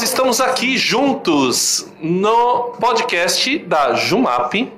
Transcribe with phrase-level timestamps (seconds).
[0.00, 4.72] nós estamos aqui juntos no podcast da Jumap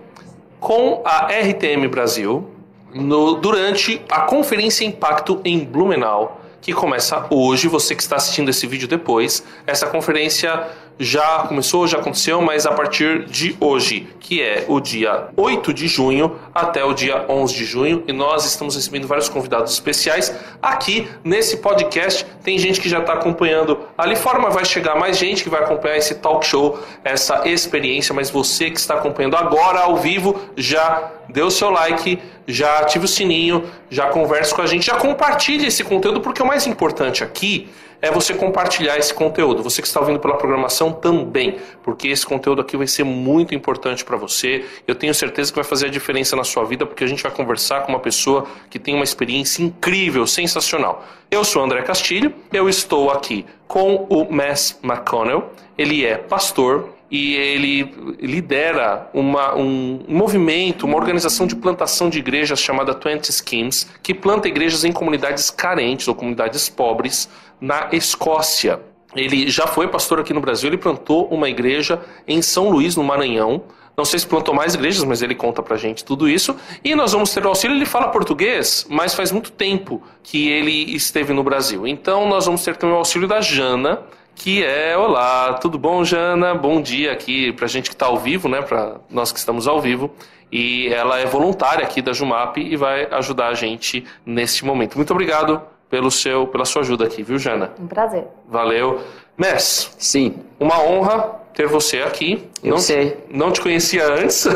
[0.58, 2.50] com a RTM Brasil
[2.92, 7.68] no, durante a Conferência Impacto em Blumenau, que começa hoje.
[7.68, 10.66] Você que está assistindo esse vídeo depois, essa conferência
[11.02, 15.88] já começou, já aconteceu, mas a partir de hoje, que é o dia 8 de
[15.88, 21.08] junho até o dia 11 de junho, e nós estamos recebendo vários convidados especiais aqui
[21.24, 22.24] nesse podcast.
[22.44, 25.62] Tem gente que já está acompanhando ali fora, mas vai chegar mais gente que vai
[25.62, 28.14] acompanhar esse talk show, essa experiência.
[28.14, 31.10] Mas você que está acompanhando agora ao vivo, já
[31.44, 35.82] o seu like, já ative o sininho, já converse com a gente, já compartilhe esse
[35.82, 37.68] conteúdo, porque o mais importante aqui
[38.02, 39.62] é você compartilhar esse conteúdo.
[39.62, 44.04] Você que está ouvindo pela programação também, porque esse conteúdo aqui vai ser muito importante
[44.04, 44.64] para você.
[44.88, 47.30] Eu tenho certeza que vai fazer a diferença na sua vida, porque a gente vai
[47.30, 51.04] conversar com uma pessoa que tem uma experiência incrível, sensacional.
[51.30, 55.52] Eu sou André Castilho, eu estou aqui com o Mass McConnell.
[55.78, 62.58] Ele é pastor, e ele lidera uma, um movimento, uma organização de plantação de igrejas
[62.58, 67.28] chamada Twenty Schemes, que planta igrejas em comunidades carentes ou comunidades pobres
[67.62, 68.80] na Escócia.
[69.14, 73.04] Ele já foi pastor aqui no Brasil, ele plantou uma igreja em São Luís, no
[73.04, 73.62] Maranhão.
[73.96, 76.56] Não sei se plantou mais igrejas, mas ele conta pra gente tudo isso.
[76.82, 77.76] E nós vamos ter o auxílio.
[77.76, 81.86] Ele fala português, mas faz muito tempo que ele esteve no Brasil.
[81.86, 84.00] Então nós vamos ter também o auxílio da Jana,
[84.34, 86.54] que é Olá, tudo bom, Jana?
[86.54, 88.62] Bom dia aqui pra gente que está ao vivo, né?
[88.62, 90.10] Para nós que estamos ao vivo.
[90.50, 94.96] E ela é voluntária aqui da Jumap e vai ajudar a gente neste momento.
[94.96, 97.70] Muito obrigado pelo seu, pela sua ajuda aqui, viu, Jana?
[97.78, 98.24] Um prazer.
[98.48, 99.02] Valeu.
[99.36, 99.94] Mess.
[99.98, 100.36] Sim.
[100.58, 102.48] Uma honra ter você aqui.
[102.64, 103.18] Eu não, sei.
[103.28, 104.46] Não te conhecia antes,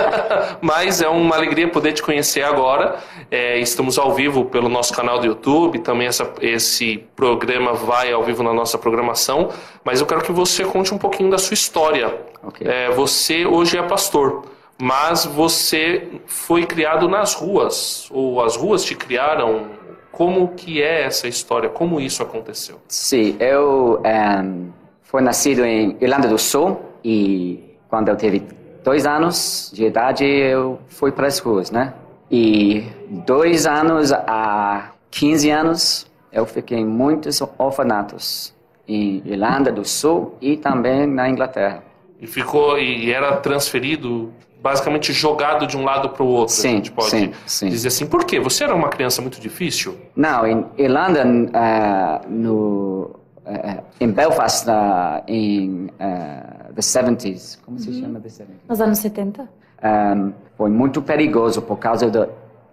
[0.60, 2.98] mas é uma alegria poder te conhecer agora.
[3.30, 8.22] É, estamos ao vivo pelo nosso canal do YouTube, também essa, esse programa vai ao
[8.22, 9.48] vivo na nossa programação.
[9.82, 12.14] Mas eu quero que você conte um pouquinho da sua história.
[12.42, 12.66] Ok.
[12.68, 14.44] É, você hoje é pastor,
[14.76, 19.82] mas você foi criado nas ruas, ou as ruas te criaram.
[20.16, 21.68] Como que é essa história?
[21.68, 22.80] Como isso aconteceu?
[22.88, 24.70] Sim, eu um,
[25.02, 28.42] fui nascido em Irlanda do Sul e quando eu tive
[28.84, 31.94] dois anos de idade eu fui para as ruas, né?
[32.30, 32.84] E
[33.26, 38.54] dois anos a 15 anos eu fiquei em muitos orfanatos
[38.86, 41.82] em Irlanda do Sul e também na Inglaterra.
[42.20, 44.32] E ficou e era transferido,
[44.64, 46.54] basicamente jogado de um lado para o outro.
[46.54, 47.68] Sim, a gente pode sim, sim.
[47.68, 48.06] dizer assim.
[48.06, 48.40] Por quê?
[48.40, 49.94] Você era uma criança muito difícil?
[50.16, 53.10] Não, em Irlanda, uh, no,
[53.44, 58.46] uh, em Belfast, uh, em uh, the 70s, como se chama the 70s?
[58.66, 59.42] Nos anos 70?
[59.84, 62.26] Um, foi muito perigoso por causa do,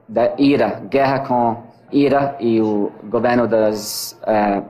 [0.07, 4.63] da IRA, guerra com IRA e o governo das uh,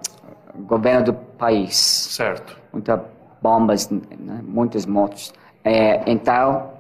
[0.64, 1.76] governo do país.
[1.76, 2.58] Certo.
[2.74, 3.00] Muitas
[3.40, 5.32] bombas, né, muitos mortos.
[5.64, 6.71] É, então,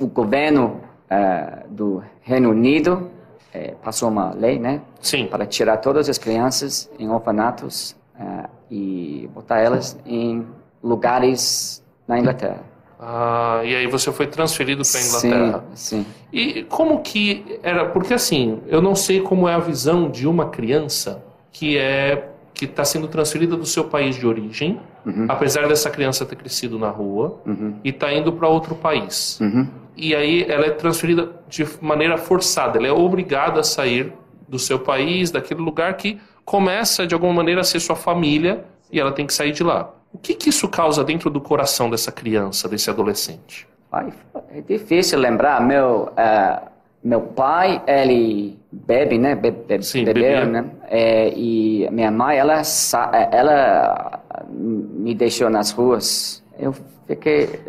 [0.00, 3.10] o governo uh, do Reino Unido
[3.52, 5.26] eh, passou uma lei, né, Sim.
[5.26, 10.46] para tirar todas as crianças em orfanatos uh, e botar elas em
[10.82, 12.62] lugares na Inglaterra.
[12.98, 15.64] Ah, e aí você foi transferido para Inglaterra.
[15.74, 16.06] Sim, sim.
[16.32, 17.86] E como que era?
[17.86, 21.22] Porque assim, eu não sei como é a visão de uma criança
[21.52, 25.26] que é que está sendo transferida do seu país de origem, Uhum.
[25.28, 27.40] apesar dessa criança ter crescido na rua
[27.84, 29.38] e está indo para outro país.
[29.40, 29.68] Uhum.
[29.96, 34.12] E aí ela é transferida de maneira forçada, ela é obrigada a sair
[34.48, 38.98] do seu país, daquele lugar que começa de alguma maneira a ser sua família e
[39.00, 39.90] ela tem que sair de lá.
[40.12, 43.66] O que, que isso causa dentro do coração dessa criança, desse adolescente?
[43.92, 44.12] Ai,
[44.52, 45.60] é difícil lembrar.
[45.60, 46.62] Meu, ah,
[47.02, 49.34] meu pai, ele bebe, né?
[49.34, 50.64] Be, be, Sim, bebeu, né?
[50.88, 54.20] É, e minha mãe, ela, sa- ela
[54.50, 56.42] me deixou nas ruas.
[56.58, 56.74] Eu
[57.06, 57.60] fiquei,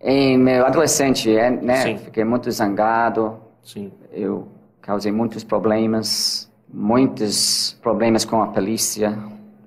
[0.00, 1.82] em meu adolescente, é, né?
[1.82, 1.98] Sim.
[1.98, 3.36] Fiquei muito zangado.
[3.62, 3.90] Sim.
[4.12, 4.48] Eu
[4.82, 9.18] causei muitos problemas, muitos problemas com a polícia.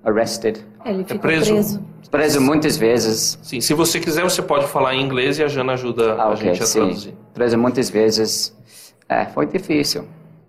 [0.03, 0.59] Arrested.
[0.85, 1.53] Ele ficou preso.
[1.53, 1.83] preso.
[2.09, 3.37] Preso muitas vezes.
[3.41, 6.29] Sim, se você quiser, você pode falar em inglês e a Jana ajuda Ah, a
[6.29, 6.79] ok, gente a sim.
[6.79, 7.13] traduzir.
[7.33, 8.55] Preso muitas vezes.
[9.09, 10.05] É, foi difícil.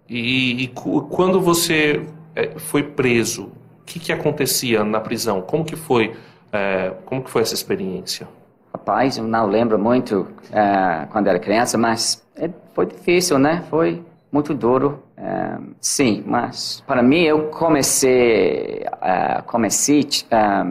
[0.09, 2.07] E, e quando você
[2.37, 3.51] eh, foi preso,
[3.89, 5.41] que, que acontecia na prisão?
[5.43, 6.15] Como que foi?
[6.53, 8.27] eh, como que foi essa experiência?
[8.73, 13.65] Rapaz, eu não lembro muito eh, quando era criança, mas é- foi difícil, né?
[13.69, 14.03] Foi
[14.33, 15.03] muito duro.
[15.17, 20.65] Eh, sim, mas para mim eu comecei, uh, comecei a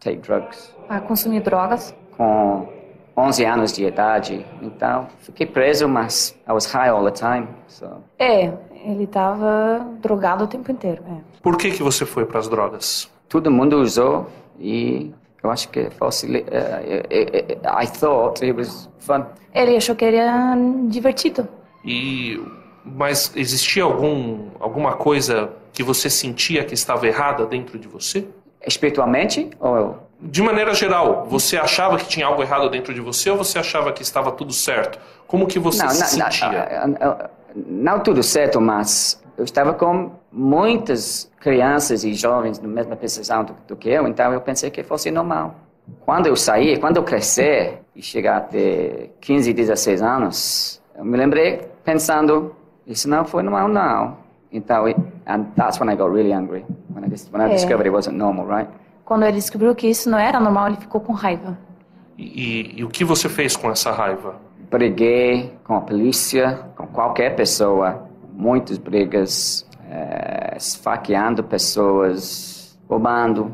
[0.00, 1.94] take drugs A consumir drogas.
[2.16, 2.68] com
[3.16, 4.44] 11 anos de idade.
[4.60, 7.46] Então, fiquei preso, mas I was high all the time.
[7.68, 7.86] So.
[8.18, 8.52] É,
[8.84, 11.02] ele estava drogado o tempo inteiro.
[11.08, 11.31] É.
[11.42, 13.10] Por que, que você foi para as drogas?
[13.28, 14.28] Todo mundo usou
[14.58, 15.12] e
[15.42, 16.26] Eu acho que fosse.
[16.36, 19.24] eh, eh, eh, I thought it was fun.
[19.52, 20.54] Ele achou que era
[20.88, 21.48] divertido.
[21.84, 22.40] E
[22.84, 28.26] mas existia algum alguma coisa que você sentia que estava errada dentro de você?
[28.64, 29.50] Espiritualmente?
[29.60, 33.58] Ou De maneira geral, você achava que tinha algo errado dentro de você ou você
[33.58, 34.98] achava que estava tudo certo?
[35.26, 36.86] Como que você se sentia?
[36.86, 37.18] Não, não,
[37.94, 43.54] não tudo certo, mas eu estava com muitas crianças e jovens na mesma posição do,
[43.68, 45.54] do que eu, então eu pensei que fosse normal.
[46.04, 51.60] Quando eu saí, quando eu crescer e chegar até 15, 16 anos, eu me lembrei
[51.84, 52.54] pensando,
[52.86, 54.16] isso não foi normal, não.
[54.52, 54.84] Então,
[55.26, 56.64] and that's when I got really angry,
[56.94, 57.54] when I, when I É.
[57.54, 58.70] discovered it wasn't normal, right?
[59.04, 61.58] Quando ele descobriu que isso não era normal, ele ficou com raiva.
[62.16, 64.36] E, e- e o que você fez com essa raiva?
[64.70, 68.08] briguei com a polícia, com qualquer pessoa,
[68.42, 73.52] muitas brigas, eh, esfaqueando pessoas, roubando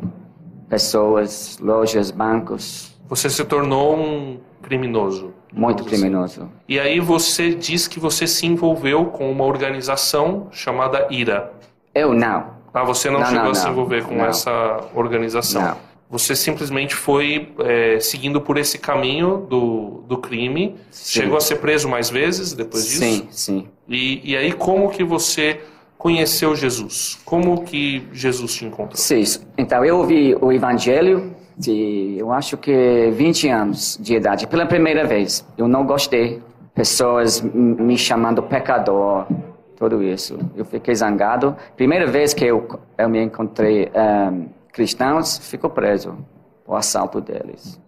[0.69, 5.33] pessoas, lojas, bancos, Você se tornou um criminoso.
[5.53, 6.49] muito Você- criminoso.
[6.69, 11.53] E aí você diz que você se envolveu com uma organização chamada IRA.
[11.95, 12.59] Eu não.
[12.75, 13.73] Ah, você não, Não, chegou não, a se não.
[13.73, 14.27] envolver com Não.
[14.27, 15.63] essa organização.
[15.63, 15.77] Não.
[16.11, 20.77] Você simplesmente foi é, seguindo por esse caminho do, do crime.
[20.91, 21.21] Sim.
[21.23, 23.01] Chegou a ser preso mais vezes depois disso?
[23.03, 23.69] Sim, sim.
[23.89, 25.61] E, e aí como que você
[25.97, 27.19] conheceu Jesus?
[27.25, 28.97] Como que Jesus te encontrou?
[28.97, 29.23] Sim,
[29.57, 35.05] então eu ouvi o evangelho de, eu acho que 20 anos de idade, pela primeira
[35.05, 35.45] vez.
[35.57, 36.41] Eu não gostei.
[36.75, 39.27] Pessoas me chamando pecador,
[39.77, 40.39] tudo isso.
[40.55, 41.57] Eu fiquei zangado.
[41.77, 46.17] Primeira vez que eu, eu me encontrei ehm, cristãos, ficou preso.
[46.65, 47.81] O assalto deles.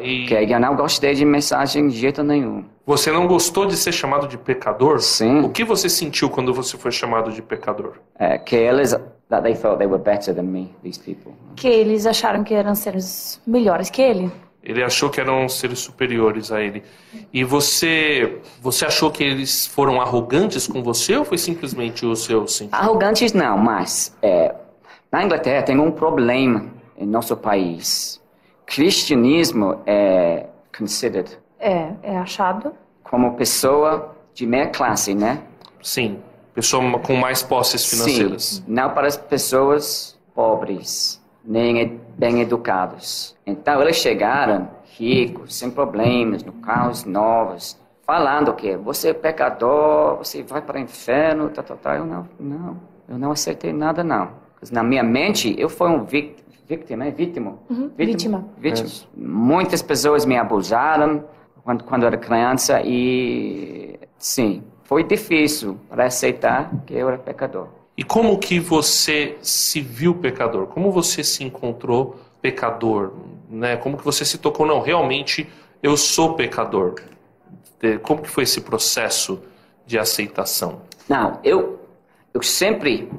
[0.00, 2.64] E Que eu não gostei de mensagem de jeito nenhum.
[2.86, 5.00] você não gostou de ser chamado de pecador?
[5.00, 5.40] Sim.
[5.40, 7.94] O que você sentiu quando você foi chamado de pecador?
[8.18, 8.90] É, que eles,
[9.28, 11.32] that they thought they were better than me, these people.
[11.56, 14.30] Que eles acharam que eram seres melhores que ele.
[14.62, 16.84] Ele achou que eram seres superiores a ele.
[17.32, 22.46] E você, você achou que eles foram arrogantes com você ou foi simplesmente o seu
[22.46, 22.80] sentimento?
[22.80, 24.54] Arrogantes não, mas é,
[25.10, 26.66] na Inglaterra tem um problema
[26.96, 28.21] em nosso país.
[28.74, 30.46] Cristianismo é
[30.76, 32.72] considered É, é achado.
[33.04, 35.42] como pessoa de meia classe, né?
[35.82, 36.18] Sim,
[36.54, 38.42] pessoa com mais posses financeiras.
[38.44, 43.36] Sim, não para as pessoas pobres, nem bem educados.
[43.46, 50.42] Então eles chegaram ricos, sem problemas, no carros novos, falando que você é pecador, você
[50.42, 51.96] vai para o inferno, tá, tá, tá.
[51.96, 54.30] Eu não, não, eu não aceitei nada não.
[54.58, 56.04] Porque Na minha mente eu fui um
[56.76, 58.48] vítima, é vítima, Uhum, vítima.
[58.58, 58.88] vítima.
[59.16, 61.24] Muitas pessoas me abusaram
[61.64, 67.68] quando, quando eu era criança e sim, foi difícil para aceitar que eu era pecador.
[67.96, 70.66] E como que você se viu pecador?
[70.66, 73.12] Como você se encontrou pecador?
[73.50, 73.76] Né?
[73.76, 74.66] Como que você se tocou?
[74.66, 75.48] Não, realmente
[75.82, 76.94] eu sou pecador.
[78.02, 79.40] Como que foi esse processo
[79.86, 80.80] de aceitação?
[81.08, 81.80] Não, eu,
[82.32, 83.10] eu sempre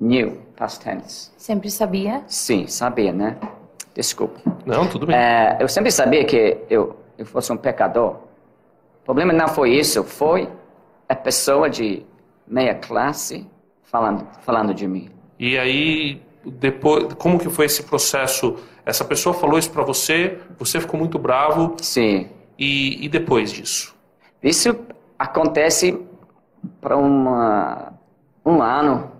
[0.00, 1.30] knew, past tense.
[1.36, 2.24] Sempre sabia.
[2.26, 3.36] Sim, sabia, né?
[3.94, 4.40] Desculpa.
[4.64, 5.16] Não, tudo bem.
[5.16, 8.12] É, eu sempre sabia que eu, eu fosse um pecador.
[9.02, 10.48] O problema não foi isso, foi
[11.08, 12.04] a pessoa de
[12.46, 13.46] meia classe
[13.82, 15.10] falando, falando de mim.
[15.38, 18.56] E aí, depois, como que foi esse processo?
[18.86, 22.28] Essa pessoa falou isso pra você, você ficou muito bravo, Sim.
[22.58, 23.94] e, e depois disso?
[24.42, 24.74] Isso
[25.18, 26.00] acontece
[26.80, 29.19] para um ano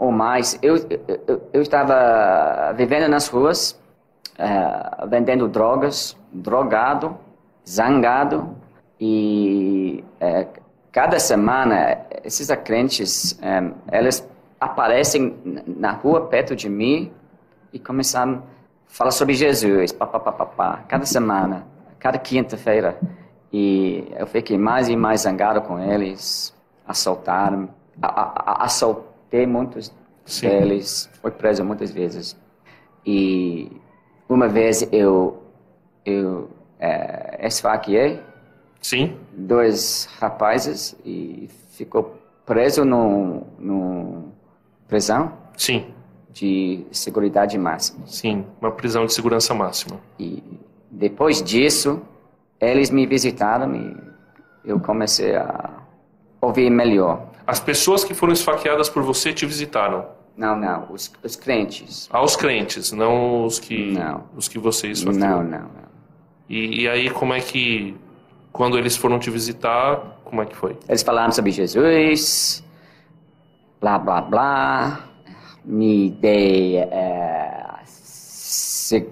[0.00, 0.58] ou mais.
[0.62, 0.76] Eu,
[1.28, 3.78] eu, eu estava vivendo nas ruas,
[4.38, 7.16] eh, vendendo drogas, drogado,
[7.68, 8.56] zangado,
[8.98, 10.46] e eh,
[10.90, 14.26] cada semana esses crentes, eh, eles
[14.58, 17.12] aparecem na rua perto de mim
[17.72, 18.40] e começaram a
[18.88, 21.66] falar sobre Jesus, pá, pá, pá, pá, pá, cada semana,
[21.98, 22.98] cada quinta-feira.
[23.52, 26.54] E eu fiquei mais e mais zangado com eles,
[26.88, 27.68] assaltaram,
[28.00, 28.64] a, a, a-
[29.30, 29.92] assaltei muitos
[30.24, 30.48] Sim.
[30.48, 32.36] deles, fui preso muitas vezes.
[33.06, 33.70] E
[34.28, 35.42] uma vez eu,
[36.04, 38.20] eu eh, esfaqueei
[38.80, 39.16] Sim?
[39.32, 44.32] dois rapazes e ficou preso no, no
[44.88, 45.86] prisão Sim,
[46.32, 48.06] de seguridade máxima.
[48.06, 48.44] sim.
[48.60, 49.98] Uma prisão de segurança máxima.
[50.18, 50.42] E
[50.90, 52.02] depois disso,
[52.60, 53.96] eles me visitaram e
[54.64, 55.70] eu comecei a
[56.40, 57.29] ouvir melhor.
[57.50, 60.06] As pessoas que foram esfaqueadas por você te visitaram.
[60.36, 62.08] Não, não, os, os crentes.
[62.12, 64.22] Aos crentes, não os que, Não.
[64.36, 65.18] os que você esfaqueou.
[65.20, 65.90] Não, não, não.
[66.48, 67.96] E, e aí, como é que,
[68.52, 70.76] quando eles foram te visitar, como é que foi?
[70.88, 72.64] Eles falaram sobre Jesus,
[73.80, 75.00] blá, blá, blá.
[75.64, 76.88] Me dei ci-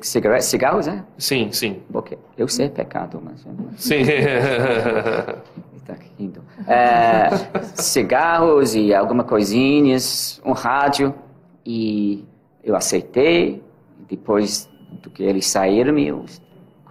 [0.01, 1.05] cigarro- cigarros, né?
[1.19, 1.83] Sim, sim.
[1.93, 3.47] Porque eu sei é pecado, mas...
[3.77, 4.03] Sim.
[5.87, 6.45] Tá rindo.
[6.67, 7.31] É,
[7.75, 11.15] cigarros e algumas coisinhas, um rádio.
[11.65, 12.27] E
[12.63, 13.63] eu aceitei.
[14.07, 14.69] Depois
[15.03, 16.27] do que eles saíram, eu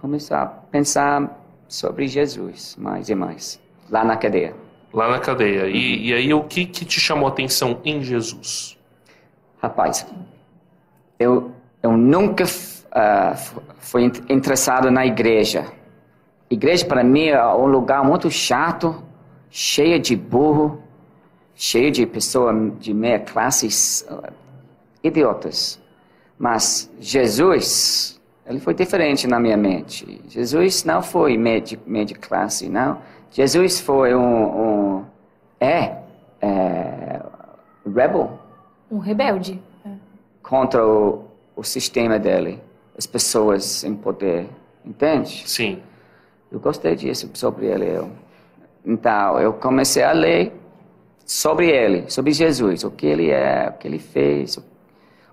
[0.00, 3.60] comecei a pensar sobre Jesus mais e mais.
[3.88, 4.52] Lá na cadeia.
[4.92, 5.68] Lá na cadeia.
[5.68, 8.76] E, e aí, o que, que te chamou a atenção em Jesus?
[9.62, 10.06] Rapaz,
[11.20, 11.52] eu,
[11.82, 12.44] eu nunca
[12.92, 15.66] f- f- fui in- interessado na igreja.
[16.50, 19.02] Igreja para mim é um lugar muito chato,
[19.50, 20.82] cheio de burro,
[21.54, 24.30] cheio de pessoas de meia classe, ah,
[25.02, 25.80] idiotas.
[26.38, 30.22] Mas Jesus, ele foi diferente na minha mente.
[30.28, 31.36] Jesus não foi
[32.06, 32.98] de classe, não.
[33.30, 35.04] Jesus foi um, um
[35.60, 35.96] é,
[36.40, 37.20] é
[37.84, 38.38] rebel
[38.90, 39.60] Um rebelde.
[39.84, 39.90] É.
[40.42, 41.24] contra o,
[41.56, 42.62] o sistema dele,
[42.98, 44.48] as pessoas em poder,
[44.84, 45.44] entende?
[45.46, 45.80] Sim.
[46.50, 47.86] Eu gostei disso sobre ele.
[47.86, 48.10] Eu.
[48.84, 50.52] Então, eu comecei a ler
[51.24, 54.58] sobre ele, sobre Jesus, o que ele é, o que ele fez,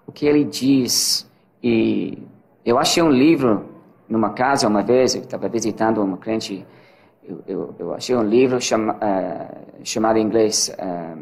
[0.05, 1.27] o, que ele diz.
[1.63, 2.19] E
[2.63, 3.65] eu achei um livro
[4.07, 6.63] numa casa uma vez, eu estava visitando uma crente,
[7.27, 9.47] eu, eu, eu achei um livro chama, eh,
[9.83, 11.15] chamado em inglês eh,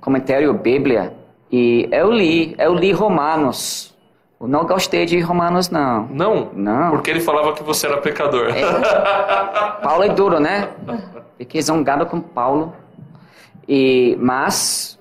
[0.00, 1.14] Comentário Bíblia,
[1.50, 3.95] e eu li, eu li Romanos.
[4.40, 6.06] Eu não gostei de Romanos, não.
[6.08, 6.50] Não?
[6.52, 6.90] Não.
[6.90, 8.48] Porque ele falava que você era pecador.
[9.82, 10.68] Paulo é duro, né?
[11.38, 12.74] Fiquei zangado com Paulo.
[13.68, 14.98] E, mas,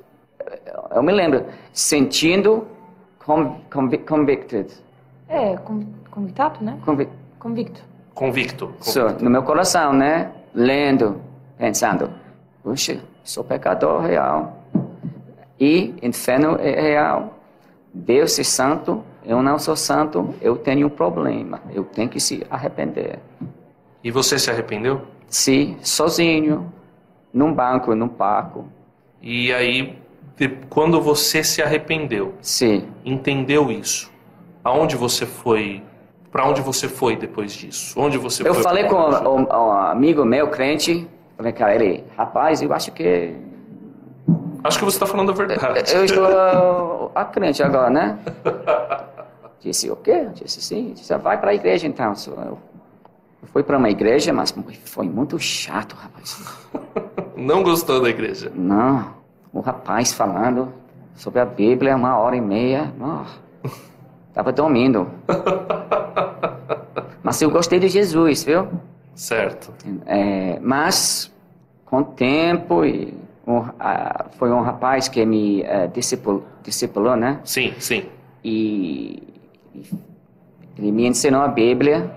[0.95, 2.65] eu me lembro, sentindo
[3.69, 4.71] convi- convicted.
[5.27, 6.77] É, con- convictado, né?
[6.85, 7.81] Convi, Convicto.
[8.13, 8.73] Convicto.
[8.79, 10.31] so, no meu coração, né?
[10.53, 11.19] Lendo,
[11.57, 12.09] pensando,
[12.63, 14.57] puxa, sou pecador real.
[15.59, 17.33] E inferno é real.
[17.93, 21.61] Deus é santo, eu não sou santo, eu tenho um problema.
[21.73, 23.19] Eu tenho que se arrepender.
[24.03, 25.01] E você se arrependeu?
[25.27, 26.71] Sim, sozinho,
[27.33, 28.59] num banco, num parque.
[29.21, 29.97] E aí,
[30.69, 32.87] quando você se arrependeu, Sim.
[33.03, 34.11] entendeu isso,
[34.63, 35.81] aonde você foi?
[36.31, 37.99] Para onde você foi depois disso?
[37.99, 38.61] Onde você Eu foi?
[38.63, 43.33] falei pra com um, um amigo meu, crente, falei, cara, ele, rapaz, eu acho que
[44.63, 45.93] Acho que você está falando a verdade.
[45.93, 48.19] eu estou a crente agora, né?
[49.65, 50.27] Disse, o quê?
[50.35, 50.93] Disse, sim.
[50.93, 52.13] Disse, vai para a igreja então.
[52.27, 52.59] Eu
[53.51, 54.53] fui para uma igreja, mas
[54.83, 56.39] foi muito chato, rapaz.
[57.35, 58.51] Não gostou da igreja.
[58.53, 59.15] Não,
[59.51, 60.71] o rapaz falando
[61.15, 63.67] sobre a Bíblia uma hora e meia, oh,
[64.35, 65.09] tava dormindo.
[67.23, 68.67] Mas eu gostei de Jesus, viu?
[69.15, 69.73] Certo.
[70.05, 71.33] É, mas,
[71.83, 73.17] com o tempo, e
[73.47, 77.39] um, ah, foi um rapaz que me discipul- discipulou, né?
[77.43, 78.05] Sim, sim.
[78.43, 79.34] E
[80.77, 82.11] ele me ensinou a Bíblia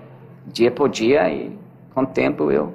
[0.47, 1.57] dia por dia e
[1.93, 2.73] com o tempo eu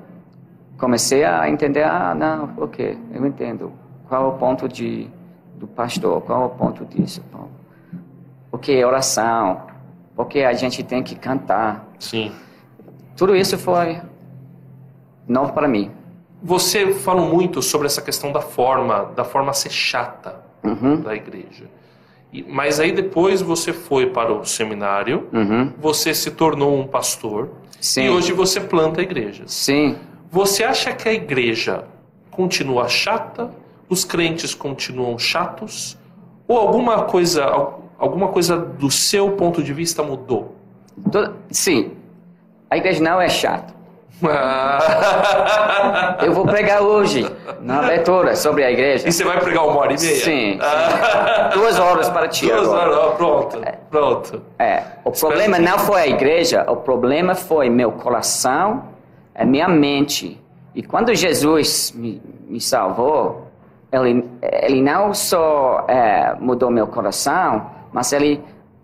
[0.78, 3.72] comecei a entender, ah, não, ok, eu entendo.
[4.08, 5.08] Qual é o ponto de,
[5.56, 6.20] do pastor?
[6.22, 7.22] Qual é o ponto disso?
[7.32, 7.48] Bom,
[8.52, 9.62] O que é oração?
[10.14, 11.88] Por que a gente tem que cantar?
[11.98, 12.32] Sim.
[13.16, 14.00] Tudo isso foi
[15.26, 15.90] novo para mim.
[16.42, 21.66] Você fala muito sobre essa questão da forma, da forma ser chata Uhum, da igreja.
[22.48, 25.72] Mas aí depois você foi para o seminário, uhum.
[25.78, 27.50] você se tornou um pastor
[27.80, 28.04] Sim.
[28.06, 29.52] e hoje você planta igrejas.
[29.52, 29.96] Sim.
[30.30, 31.84] Você acha que a igreja
[32.30, 33.50] continua chata?
[33.88, 35.96] Os crentes continuam chatos?
[36.48, 40.56] Ou alguma coisa, al- alguma coisa do seu ponto de vista mudou?
[41.50, 41.92] Sim.
[42.70, 43.72] A igreja não é chata.
[46.24, 47.30] Eu vou pregar hoje
[47.60, 49.08] na abertura sobre a igreja.
[49.08, 50.16] e você vai pregar uma hora e meia?
[50.16, 50.58] Sim.
[50.62, 52.90] Ah, Duas horas para ti duas agora.
[52.98, 54.42] horas, pronto, pronto.
[54.58, 58.84] É, o problema não foi a igreja, o problema foi meu coração,
[59.34, 60.40] a minha mente.
[60.74, 63.48] E quando Jesus me, me salvou,
[63.92, 68.42] ele, ele não só é, mudou meu coração, mas ele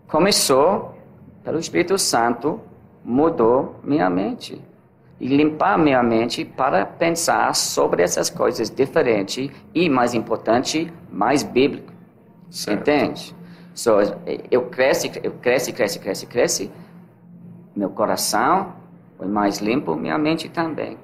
[0.08, 0.94] começou,
[1.42, 2.60] pelo Espírito Santo,
[3.04, 4.60] mudou minha mente.
[5.20, 11.92] E limpar minha mente para pensar sobre essas coisas diferentes e, mais importante, mais bíblico.
[12.50, 12.80] Certo.
[12.80, 13.36] Entende?
[13.74, 13.90] So,
[14.50, 16.70] eu cresci, eu cresci, cresci, cresci, cresci.
[17.76, 18.72] Meu coração
[19.16, 20.96] foi mais limpo, minha mente também.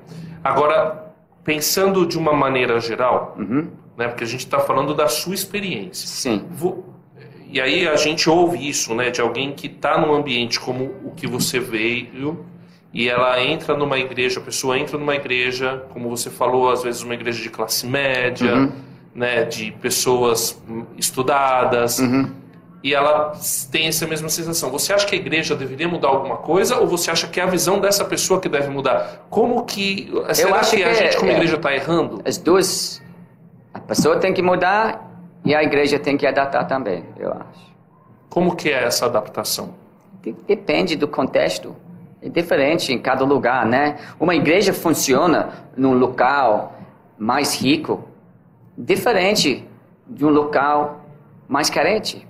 [0.42, 1.12] Agora,
[1.44, 3.68] pensando de uma maneira geral, Uhum.
[3.96, 6.08] né, porque a gente está falando da sua experiência.
[6.08, 6.84] Sim, Vo-
[7.48, 11.12] E aí a gente ouve isso, né, de alguém que está num ambiente como o
[11.14, 12.44] que você veio
[12.92, 17.02] e ela entra numa igreja, a pessoa entra numa igreja, como você falou, às vezes
[17.02, 18.72] uma igreja de classe média, Uhum.
[19.14, 20.58] né, de pessoas
[20.96, 22.30] estudadas, Uhum.
[22.82, 23.32] e ela
[23.70, 24.70] tem essa mesma sensação.
[24.70, 27.46] Você acha que a igreja deveria mudar alguma coisa ou você acha que é a
[27.46, 29.26] visão dessa pessoa que deve mudar?
[29.30, 31.34] Como que será acho que, a que gente é- como é.
[31.34, 32.20] igreja está errando?
[32.24, 33.02] As duas,
[33.74, 35.02] a pessoa tem que mudar
[35.44, 37.66] e a igreja tem que adaptar também, eu acho.
[38.30, 39.74] Como que é essa adaptação?
[40.22, 41.74] De- Depende do contexto.
[42.26, 43.98] É diferente em cada lugar, né?
[44.18, 46.76] Uma igreja funciona num local
[47.16, 48.04] mais rico,
[48.76, 49.64] diferente
[50.08, 51.06] de um local
[51.46, 52.26] mais carente.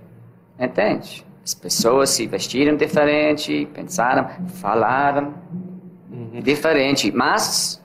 [0.60, 1.24] Entende?
[1.42, 4.28] As pessoas se vestiram diferente, pensaram,
[4.60, 5.32] falaram
[6.42, 7.10] diferente.
[7.10, 7.82] Mas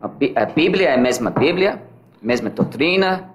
[0.00, 1.80] a Bíblia é a mesma Bíblia,
[2.20, 3.30] mesma doutrina,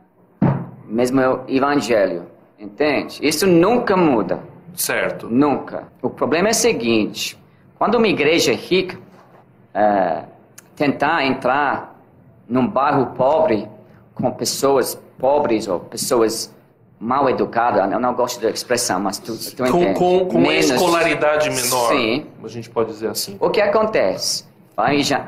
[0.86, 2.24] mesmo evangelho.
[2.60, 3.26] Entende?
[3.26, 4.44] Isso nunca muda.
[4.74, 5.30] Certo.
[5.30, 5.88] Nunca.
[6.02, 7.39] O problema é o seguinte:
[7.80, 8.98] quando uma igreja rica
[9.74, 10.24] eh,
[10.76, 12.00] tentar entrar
[12.48, 13.68] num bairro pobre
[14.14, 16.54] com pessoas pobres ou pessoas
[17.00, 19.94] mal educadas, eu não gosto da expressão, mas tu, tu Com, entende.
[20.00, 22.26] com, com uma Menos- escolaridade menor, Sim.
[22.44, 23.38] a gente pode dizer assim.
[23.40, 24.44] O que acontece?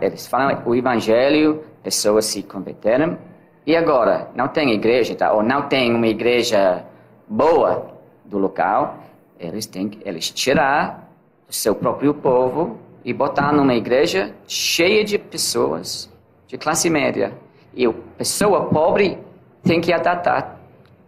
[0.02, 3.18] Eles falam o evangelho, pessoas se converteram,
[3.66, 5.32] e agora não tem igreja, tá?
[5.32, 6.84] ou não tem uma igreja
[7.28, 7.88] boa
[8.26, 8.98] do local,
[9.40, 11.11] eles têm que eles tirar
[11.56, 16.10] seu próprio povo e botar numa igreja cheia de pessoas
[16.48, 17.34] de classe média.
[17.74, 19.18] E a pessoa pobre
[19.64, 20.60] tem que adaptar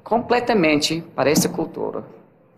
[0.03, 2.03] completamente para essa cultura.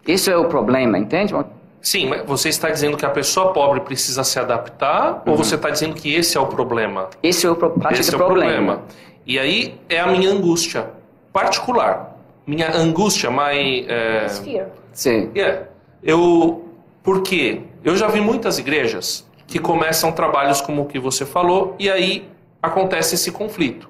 [0.07, 1.33] Isso é o problema, entende?
[1.81, 5.69] Sim, mas você está dizendo que a pessoa pobre precisa se adaptar ou você está
[5.69, 7.09] dizendo que esse é o problema?
[7.21, 8.51] Esse é o pro- parte Esse do é o problema.
[8.53, 8.81] problema.
[9.25, 10.89] E aí é a minha angústia
[11.31, 12.15] particular.
[12.47, 13.85] Minha angústia, my...
[13.87, 14.25] É...
[14.27, 14.65] Sphere.
[14.93, 15.31] Sim.
[15.35, 15.65] Yeah.
[16.03, 16.64] Eu...
[17.05, 17.61] Por quê?
[17.83, 22.27] Eu já vi muitas igrejas que começam trabalhos como o que você falou e aí
[22.61, 23.87] acontece esse conflito.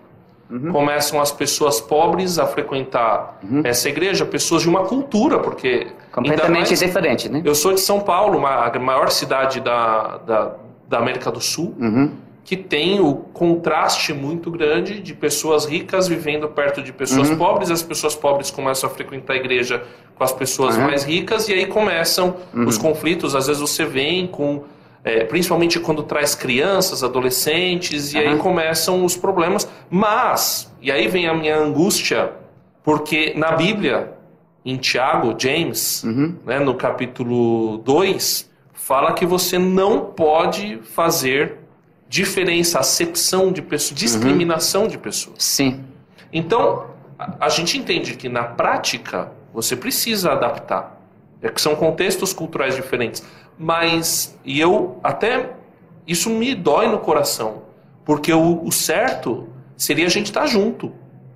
[0.52, 0.72] Uhum.
[0.72, 5.88] Começam as pessoas pobres a frequentar essa igreja, pessoas de uma cultura, porque...
[6.12, 7.42] Completamente mais- diferente, né?
[7.44, 10.52] eu sou de São Paulo, uma- a maior cidade da, da,
[10.88, 12.12] da América do Sul, Uhum.
[12.46, 17.38] Que tem o contraste muito grande de pessoas ricas vivendo perto de pessoas Uhum.
[17.38, 17.72] pobres.
[17.72, 19.84] As pessoas pobres começam a frequentar a igreja
[20.16, 20.84] com as pessoas Uhum.
[20.84, 23.36] mais ricas e aí começam os conflitos.
[23.36, 24.64] Às vezes você vem com,
[25.04, 28.38] é, principalmente quando traz crianças, adolescentes, e aí Uhum.
[28.38, 29.68] começam os problemas.
[29.90, 32.32] Mas, e aí vem a minha angústia,
[32.84, 34.14] porque na Bíblia,
[34.64, 36.36] em Tiago, James, Uhum.
[36.46, 41.65] né, no capítulo 2, fala que você não pode fazer
[42.08, 45.38] diferença, acepção de pessoas, discriminação de pessoas.
[45.40, 45.84] Sim.
[46.32, 46.86] Então,
[47.18, 51.00] a, a gente entende que na prática você precisa adaptar.
[51.42, 53.24] É que são contextos culturais diferentes.
[53.58, 55.52] Mas, e eu até,
[56.08, 57.64] isso me dói no coração.
[58.04, 60.92] Porque o, o certo seria a gente estar junto,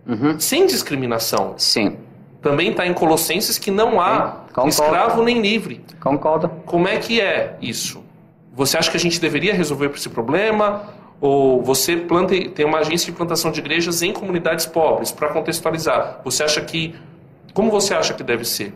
[0.08, 0.40] Uhum.
[0.40, 1.54] sem discriminação.
[1.58, 1.98] Sim.
[2.42, 5.86] Também está em Colossenses que não há Sim, escravo nem livre.
[6.00, 6.50] Concordo.
[6.66, 8.04] Como é que é isso?
[8.54, 10.84] Você acha que a gente deveria resolver esse problema?
[11.22, 16.22] Ou você planta, tem uma agência de plantação de igrejas em comunidades pobres, para contextualizar.
[16.24, 16.96] Você acha que.
[17.54, 18.74] Como você acha que deve ser?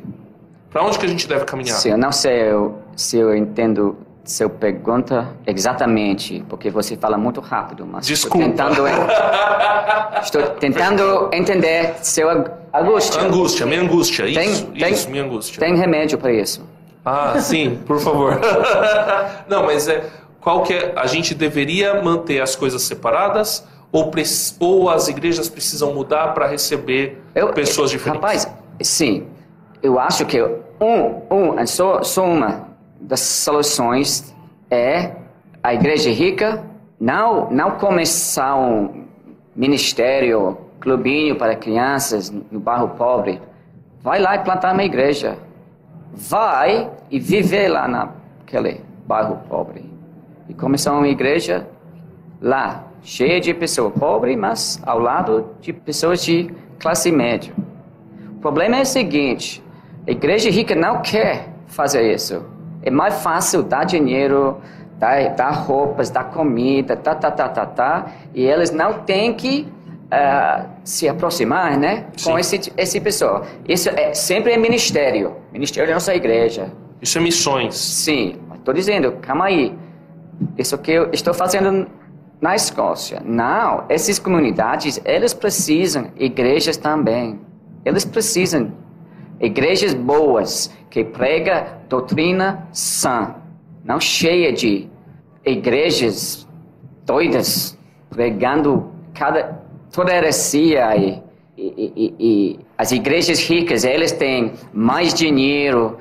[0.70, 1.78] Para onde que a gente deve caminhar?
[1.78, 7.40] Sim, eu não sei eu- se eu entendo sua pergunta exatamente, porque você fala muito
[7.40, 8.46] rápido, mas Desculpa.
[8.48, 8.88] estou tentando,
[10.22, 12.30] estou tentando entender seu
[12.74, 13.22] angústia.
[13.22, 14.26] Angústia, minha angústia.
[14.26, 15.60] Tem- Isso, tem- isso, minha angústia.
[15.60, 16.66] Tem remédio para isso?
[17.06, 18.40] Ah, sim, por favor.
[19.48, 20.94] Não, mas é qual que é?
[20.96, 24.12] A gente deveria manter as coisas separadas ou,
[24.60, 28.22] ou as igrejas precisam mudar para receber Eu- pessoas diferentes?
[28.22, 29.28] Rapaz, sim.
[29.82, 32.68] Eu acho que um, um, só, só uma
[33.00, 34.34] das soluções
[34.70, 35.12] é
[35.62, 36.64] a igreja rica
[37.00, 39.06] não, não começar um
[39.56, 43.42] ministério, clubinho para crianças no bairro pobre.
[44.02, 45.38] Vai lá e plantar uma igreja.
[46.14, 49.84] Vai e viver lá naquele bairro pobre.
[50.48, 51.68] E começar uma igreja
[52.40, 57.54] lá, cheia de pessoas pobres, mas ao lado de pessoas de classe média.
[58.30, 59.64] O problema é o seguinte:
[60.08, 62.46] a igreja rica não quer fazer isso.
[62.84, 64.58] É mais fácil dar dinheiro,
[65.00, 69.68] dar, dar roupas, dar comida, tá, tá, tá, tá, tá, e eles não têm que
[70.14, 73.46] ah, se aproximar, né, com esse esse pessoa.
[73.68, 76.72] Isso é sempre é ministério, ministério da nossa igreja.
[77.02, 77.76] Isso é missões.
[77.76, 79.76] Sim, estou dizendo, calma aí.
[80.58, 81.88] Isso que eu estou fazendo
[82.40, 83.22] na Escócia.
[83.26, 87.40] Não, essas comunidades, elas precisam, igrejas também.
[87.84, 88.72] Eles precisam,
[89.40, 93.36] igrejas boas, que prega doutrina sã,
[93.84, 94.88] não cheia de
[95.44, 96.48] igrejas
[97.06, 97.78] doidas,
[98.10, 99.63] pregando cada,
[99.94, 101.24] toda heresia e,
[101.56, 105.98] e, e- e as igrejas ricas, eles têm mais dinheiro,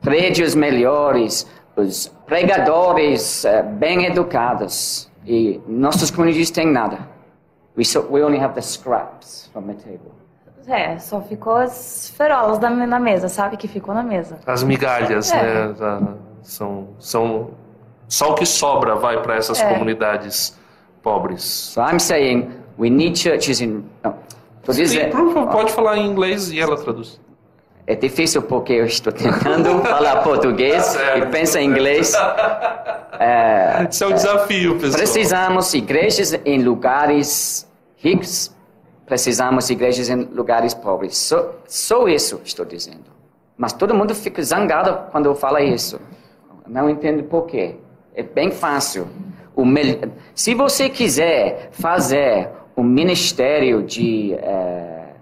[0.00, 5.08] prédios melhores, os pregadores eh, bem educados.
[5.26, 6.98] E nossos comunidades têm nada.
[7.76, 10.10] We, so, we only have the scraps from the table.
[10.66, 13.56] É, só ficou as ferolas da- na mesa, sabe?
[13.56, 14.38] Que ficou na mesa.
[14.46, 15.42] As migalhas, É.
[15.68, 15.72] né?
[15.78, 16.02] da-
[16.42, 17.50] são, são
[18.08, 19.72] só o que sobra vai para essas É.
[19.72, 20.58] comunidades
[21.02, 21.42] pobres.
[21.42, 23.84] So I'm saying we need churches in.
[24.04, 24.14] No,
[24.62, 27.20] tô Sim, favor, pode falar em inglês e ela traduz.
[27.86, 31.18] é difícil porque eu estou tentando falar português certo.
[31.18, 32.14] e pensa em inglês.
[33.90, 34.92] Isso é um desafio, pessoal.
[34.98, 38.54] Precisamos igrejas em lugares ricos,
[39.06, 41.16] precisamos igrejas em lugares pobres.
[41.16, 43.04] Só, só isso estou dizendo.
[43.56, 45.98] Mas todo mundo fica zangado quando eu falo isso.
[46.66, 47.74] Não entendo por quê.
[48.14, 49.08] É bem fácil.
[49.56, 49.98] O mel-
[50.34, 55.14] Se você quiser fazer um ministério de eh,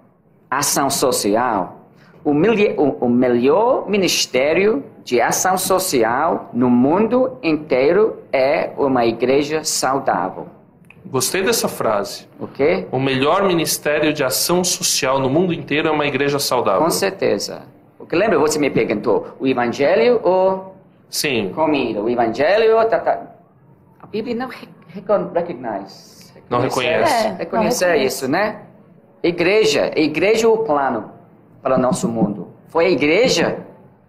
[0.50, 1.86] ação social,
[2.22, 10.48] o, o- o melhor ministério de ação social no mundo inteiro é uma igreja saudável,
[11.06, 12.26] Gostei dessa frase.
[12.40, 12.88] ok?
[12.92, 16.82] O melhor ministério de ação social no mundo inteiro é uma igreja saudável.
[16.82, 17.62] Com certeza.
[17.96, 20.74] Porque lembra, você me perguntou, o evangelho ou
[21.08, 21.52] Sim.
[21.54, 22.02] comida?
[22.02, 23.22] O evangelho, tá, tá.
[24.02, 26.15] a Bíblia não re- recon- recognize.
[26.48, 27.26] Não reconhece.
[27.26, 27.96] É, não reconhece.
[27.96, 28.60] isso, né?
[29.22, 31.10] Igreja, igreja é o plano
[31.62, 32.48] para o nosso mundo.
[32.68, 33.58] Foi a igreja.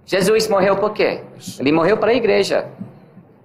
[0.05, 1.21] Jesus morreu por quê?
[1.59, 2.67] Ele morreu para a igreja.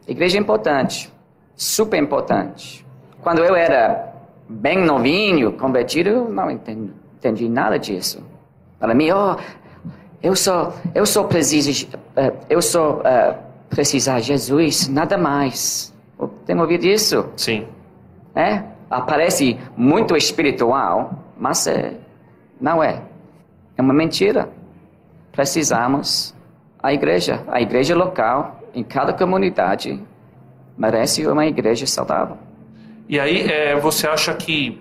[0.07, 1.13] Igreja é importante,
[1.57, 2.85] super importante.
[3.23, 4.13] Quando eu era
[4.49, 8.23] bem novinho, convertido, eu não entendi, entendi nada disso.
[8.79, 9.37] Para mim, oh,
[10.23, 13.35] eu só, eu só preciso, eh, eu só eh,
[13.71, 15.93] precisar de Jesus, nada mais.
[16.47, 17.27] Tem ouvido isso?
[17.37, 17.67] Sim.
[18.35, 18.72] né?
[18.93, 21.95] Aparece muito espiritual, mas é,
[22.61, 23.03] não é.
[23.77, 24.51] É uma mentira.
[25.33, 26.35] Precisamos
[26.83, 29.99] a igreja, a igreja local, em cada comunidade,
[30.77, 32.37] merece uma igreja saudável.
[33.09, 34.81] E aí, é, você acha que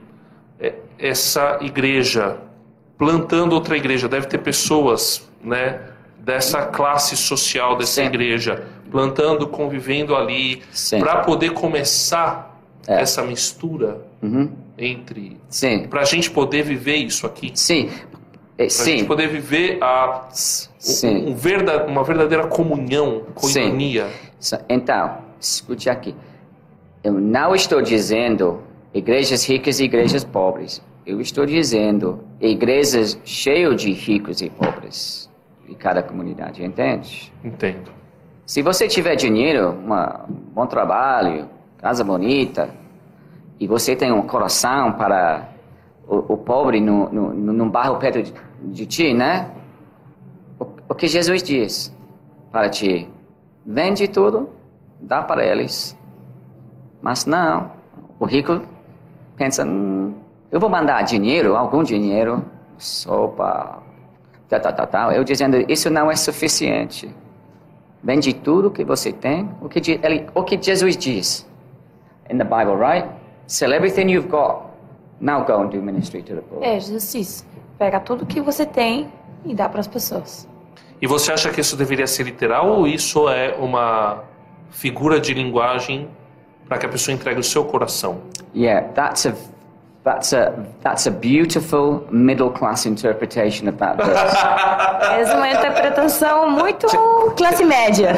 [0.60, 2.38] é, essa igreja,
[2.98, 5.80] plantando outra igreja, deve ter pessoas, né,
[6.18, 10.62] dessa classe social dessa igreja, plantando, convivendo ali,
[11.00, 12.51] para poder começar
[12.88, 13.02] É.
[13.02, 14.52] essa mistura Uhum.
[14.78, 17.90] entre, Sim, para a gente poder viver isso aqui, sim,
[18.58, 21.28] É, para a gente sim, poder viver a sim.
[21.30, 24.08] um verda- uma verdadeira comunhão, coinonia.
[24.70, 26.16] Então, escute aqui.
[27.04, 28.62] Eu não estou dizendo
[28.94, 30.82] igrejas ricas e igrejas pobres.
[31.06, 35.30] Eu estou dizendo igrejas cheias de ricos e pobres
[35.68, 37.32] de cada comunidade, entende?
[37.44, 37.92] Entendo.
[38.46, 41.50] Se você tiver dinheiro, uma- um bom trabalho,
[41.82, 42.70] casa bonita,
[43.60, 45.50] e você tem um coração para
[46.08, 49.50] o, o pobre no, no, num bairro perto de, de ti, né?
[50.60, 51.96] O, o que Jesus diz
[52.52, 53.10] para ti?
[53.66, 54.50] Vende tudo,
[55.00, 55.98] dá para eles.
[57.02, 57.72] Mas não,
[58.20, 58.62] o rico
[59.36, 60.14] pensa, "Hum,
[60.52, 62.44] eu vou mandar dinheiro, algum dinheiro,
[62.78, 63.82] sopa,
[64.50, 65.12] tal, tal, tal, tal.
[65.12, 67.14] Eu dizendo, isso não é suficiente.
[68.04, 71.51] Vende tudo que você tem, o que, ele, o que Jesus diz
[72.30, 73.10] in the Bible, right?
[73.48, 74.70] Sell everything you've got.
[75.20, 76.64] Now go and do ministry to the poor.
[76.64, 77.46] É, Jesus disse.
[77.78, 79.12] Pega tudo que você tem
[79.46, 80.48] e dá para as pessoas.
[81.02, 84.24] E você acha que isso deveria ser literal ou isso é uma
[84.70, 86.08] figura de linguagem
[86.68, 88.22] para que a pessoa entregue o seu coração?
[88.56, 89.36] Yeah, that's a
[90.04, 94.38] that's a that's a beautiful middle class interpretation of that verse.
[95.12, 96.88] É uma interpretação muito
[97.36, 98.16] classe média.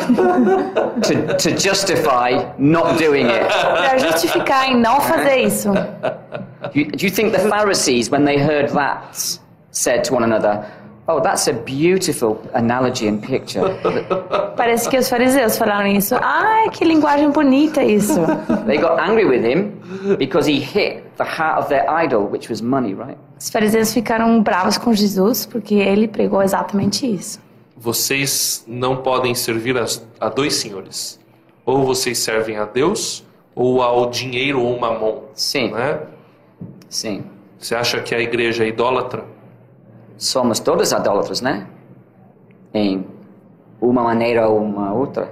[1.02, 3.48] to, to justify not doing it.
[3.48, 5.72] Para justificar em não fazer isso.
[5.72, 9.40] Do you, do you think the Pharisees, when they heard that,
[9.72, 10.66] said to one another,
[11.08, 13.62] "Oh, that's a beautiful analogy and picture"?
[14.56, 16.16] Parece que os fariseus falaram isso.
[16.22, 18.20] Ai, que linguagem bonita isso.
[18.66, 19.72] They got angry with him
[20.18, 23.18] because he hit the heart of their idol, which was money, right?
[23.40, 27.40] Os fariseus ficaram bravos com Jesus porque ele pregou exatamente isso.
[27.76, 31.20] Vocês não podem servir as- a dois senhores.
[31.66, 35.24] Ou vocês servem a Deus ou ao dinheiro ou mamon.
[35.34, 36.00] Sim, Né?
[36.90, 37.24] sim.
[37.60, 39.26] Você acha que a igreja é idólatra?
[40.24, 41.68] Somos todos idólatras, né?
[42.74, 43.06] Em
[43.82, 45.30] uma maneira ou uma outra.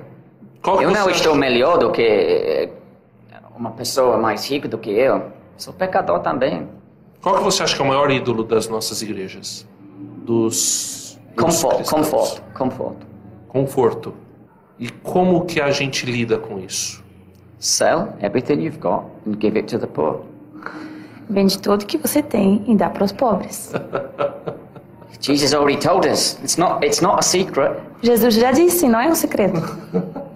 [0.62, 2.70] Qual Eu não acha- estou melhor do que eh,
[3.56, 5.32] uma pessoa mais rica do que eu.
[5.56, 6.68] Sou pecador também.
[7.22, 9.66] Qual que você acha que é o maior ídolo das nossas igrejas?
[10.26, 13.08] Dos, dos Conforto, conforto, conforto.
[13.48, 14.14] Conforto.
[14.78, 17.02] E como que a gente lida com isso?
[17.60, 20.22] Sell everything you've got and give it to the poor.
[21.30, 23.72] Vende tudo que você tem e dá para os pobres.
[25.20, 26.38] Jesus already told us.
[26.44, 27.78] It's not, it's not a secret.
[28.02, 29.62] Jesus já disse, não é um segredo.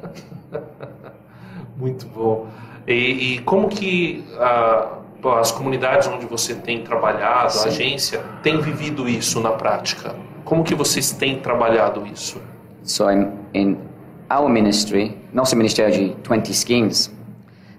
[1.77, 2.47] Muito bom.
[2.87, 4.99] E, e como que ah,
[5.39, 10.15] as comunidades onde você tem trabalhado, a agência, tem vivido isso na prática?
[10.43, 12.39] Como que vocês têm trabalhado isso?
[12.83, 13.77] So in, in
[14.31, 17.11] our ministry, nosso ministério de 20 schemes,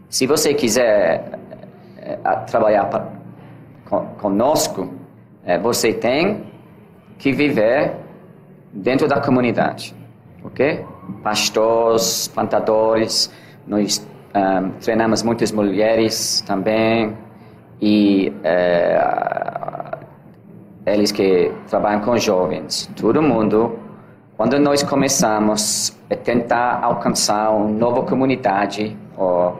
[0.08, 1.38] se você quiser
[1.98, 2.16] eh,
[2.48, 3.06] trabalhar pa-
[3.84, 4.92] con- conosco,
[5.44, 6.44] eh, você tem
[7.18, 7.92] que viver
[8.72, 9.94] dentro da comunidade,
[10.44, 10.84] ok?
[11.22, 13.32] Pastores, plantadores,
[13.66, 17.16] nós ah, treinamos muitas mulheres também
[17.80, 19.98] e eh,
[20.86, 23.78] eles que trabalham com jovens, todo mundo.
[24.36, 29.58] Quando nós começamos a tentar alcançar uma nova comunidade ou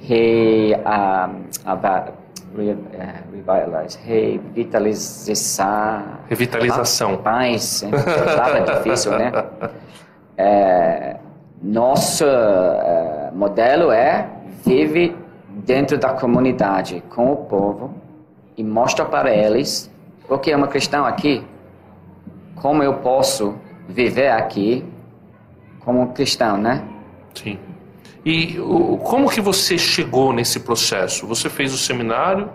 [0.00, 1.30] re, ah,
[1.64, 2.12] ava-
[2.54, 2.76] re,
[3.30, 7.16] revitalize, revitalizar, Revitalização.
[7.16, 7.90] Paz, hein?
[7.90, 9.32] palavra difícil, né?
[10.36, 11.16] É,
[11.62, 14.28] nosso é, modelo é
[14.64, 15.16] vive
[15.48, 17.94] dentro da comunidade com o povo
[18.56, 19.90] e mostra para eles
[20.28, 21.44] o que é uma questão aqui,
[22.56, 23.54] como eu posso
[23.88, 24.84] viver aqui
[25.80, 26.82] como cristão, né?
[27.32, 27.58] Sim.
[28.28, 31.24] E o- como que você chegou nesse processo?
[31.28, 32.50] Você fez o seminário,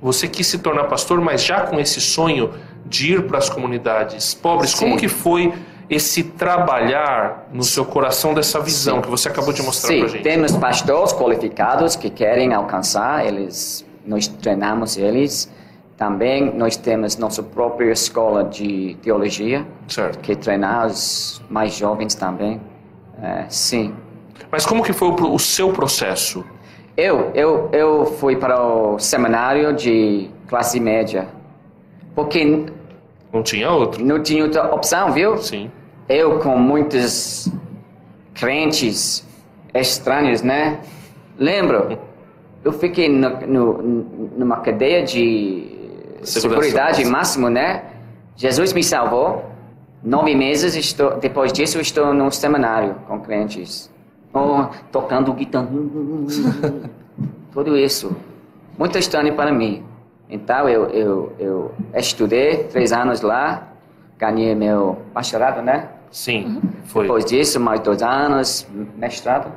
[0.00, 2.54] você quis se tornar pastor, mas já com esse sonho
[2.86, 4.78] de ir para as comunidades pobres, Sim.
[4.86, 5.52] como que foi
[5.90, 10.22] esse trabalhar no seu coração dessa visão que você acabou de mostrar Sim, pra gente?
[10.22, 15.52] temos pastores qualificados que querem alcançar, eles, nós treinamos eles.
[15.98, 20.18] Também nós temos nossa própria escola de teologia, Certo.
[20.20, 22.58] que treina os mais jovens também.
[23.22, 23.94] É, sim.
[24.50, 26.44] Mas como que foi o, o seu processo?
[26.96, 31.26] Eu, eu, eu fui para o seminário de classe média,
[32.14, 32.66] porque
[33.32, 34.04] Não tinha outro?
[34.04, 35.38] não tinha outra opção, viu?
[35.38, 35.70] Sim.
[36.08, 37.48] Eu com muitos
[38.34, 39.26] crentes
[39.74, 40.80] estranhos, né?
[41.38, 41.98] Lembro,
[42.62, 43.82] eu fiquei no, no,
[44.36, 45.68] numa cadeia de
[46.22, 47.18] Segurança seguridade máxima.
[47.18, 47.84] máximo, né?
[48.36, 49.50] Jesus me salvou.
[50.04, 53.88] Nove meses estou, depois disso estou num seminário com crentes,
[54.32, 55.68] oh, tocando guitarra,
[57.52, 58.16] tudo isso,
[58.78, 59.84] muito estranho para mim.
[60.28, 63.68] Então eu, eu, eu estudei três anos lá,
[64.18, 65.88] ganhei meu bacharelado, né?
[66.10, 67.04] Sim, foi.
[67.04, 68.66] Depois disso, mais dois anos,
[68.96, 69.52] mestrado.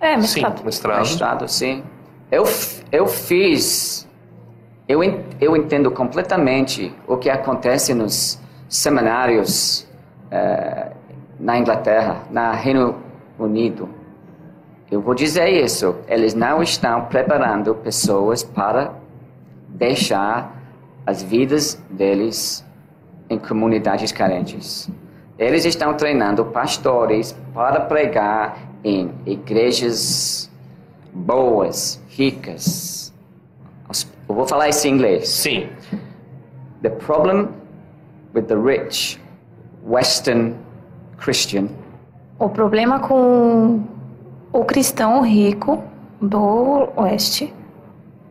[0.00, 0.98] É, mas Sim, mestrado.
[1.00, 1.82] Mestrado, sim.
[2.30, 2.44] Eu,
[2.90, 4.08] eu fiz.
[4.88, 5.00] Eu,
[5.40, 9.86] eu entendo completamente o que acontece nos seminários
[10.30, 10.92] eh,
[11.38, 12.96] na Inglaterra, na Reino
[13.40, 13.88] Unido.
[14.90, 15.96] Eu vou dizer isso.
[16.06, 18.92] Eles não estão preparando pessoas para
[19.68, 20.56] deixar
[21.06, 22.64] as vidas deles
[23.28, 24.90] em comunidades carentes.
[25.38, 30.50] Eles estão treinando pastores para pregar em igrejas
[31.12, 33.12] boas, ricas.
[34.28, 35.28] Eu vou falar isso em inglês.
[35.28, 35.68] Sim.
[36.82, 37.48] The problem
[38.34, 39.18] with the rich
[39.84, 40.54] Western
[41.18, 41.68] Christian
[42.40, 43.80] O problema com
[44.52, 45.82] o cristão rico
[46.20, 47.52] do oeste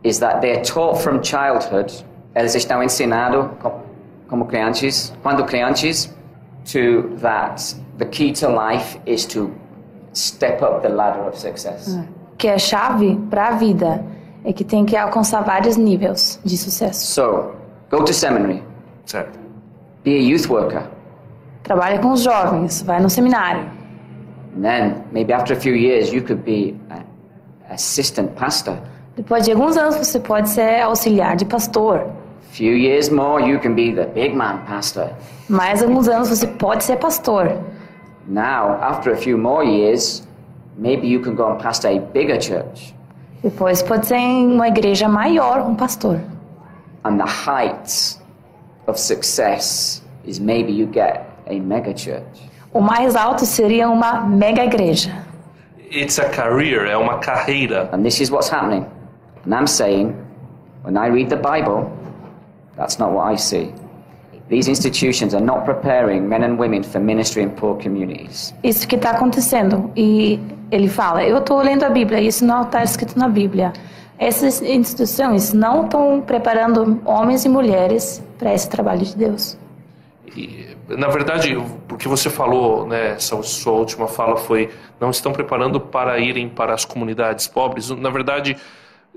[0.04, 2.04] is that they're taught from childhood.
[2.34, 3.72] Eles estão ensinados co-
[4.28, 6.12] como crianças, quando crianças,
[6.64, 9.50] to that the key to life is to
[10.12, 11.96] step up the ladder of success.
[12.36, 14.04] que é a chave para a vida
[14.44, 17.06] é que tem que alcançar vários níveis de sucesso.
[17.06, 17.52] So,
[17.90, 18.62] go to seminary,
[19.06, 19.38] Certo.
[20.02, 20.82] be a youth worker,
[21.62, 23.66] Trabalha com os jovens, vai no seminário.
[24.54, 27.04] And then maybe after a few years you could be an
[27.70, 28.78] assistant pastor.
[29.16, 32.06] Depois de alguns anos você pode ser auxiliar de pastor.
[32.52, 35.10] Few years more you can be the big man pastor.
[35.48, 37.60] Mais alguns anos você pode ser pastor.
[38.26, 40.26] Now, after a few more years,
[40.76, 42.94] maybe you can go and pastor a bigger church.
[43.42, 46.20] Depois pode ser em uma igreja maior, um pastor.
[47.04, 48.18] And the height
[48.86, 52.49] of success is maybe you get a mega church.
[52.72, 55.10] O mais alto seria uma mega igreja.
[55.92, 57.88] It's a career, é uma carreira.
[57.92, 58.86] And this is what's happening.
[59.44, 60.14] And I'm saying,
[60.84, 61.90] when I read the Bible,
[62.76, 63.72] that's not what I see.
[64.48, 68.54] These institutions are not preparing men and women for ministry in poor communities.
[68.62, 69.90] Isso que está acontecendo.
[69.96, 73.72] E ele fala: Eu estou lendo a Bíblia, isso não está escrito na Bíblia.
[74.18, 79.56] Essas instituições não estão preparando homens e mulheres para esse trabalho de Deus.
[80.36, 81.56] E, na verdade,
[81.88, 86.72] porque você falou, né, essa sua última fala foi não estão preparando para irem para
[86.72, 87.90] as comunidades pobres.
[87.90, 88.56] Na verdade,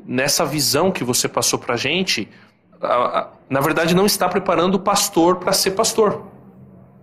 [0.05, 2.27] nessa visão que você passou para a gente,
[3.49, 6.23] na verdade não está preparando o pastor para ser pastor.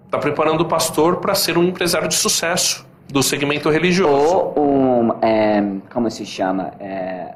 [0.07, 4.53] Está preparando o pastor para ser um empresário de sucesso do segmento religioso.
[4.57, 7.35] Ou um, em, como se chama, É,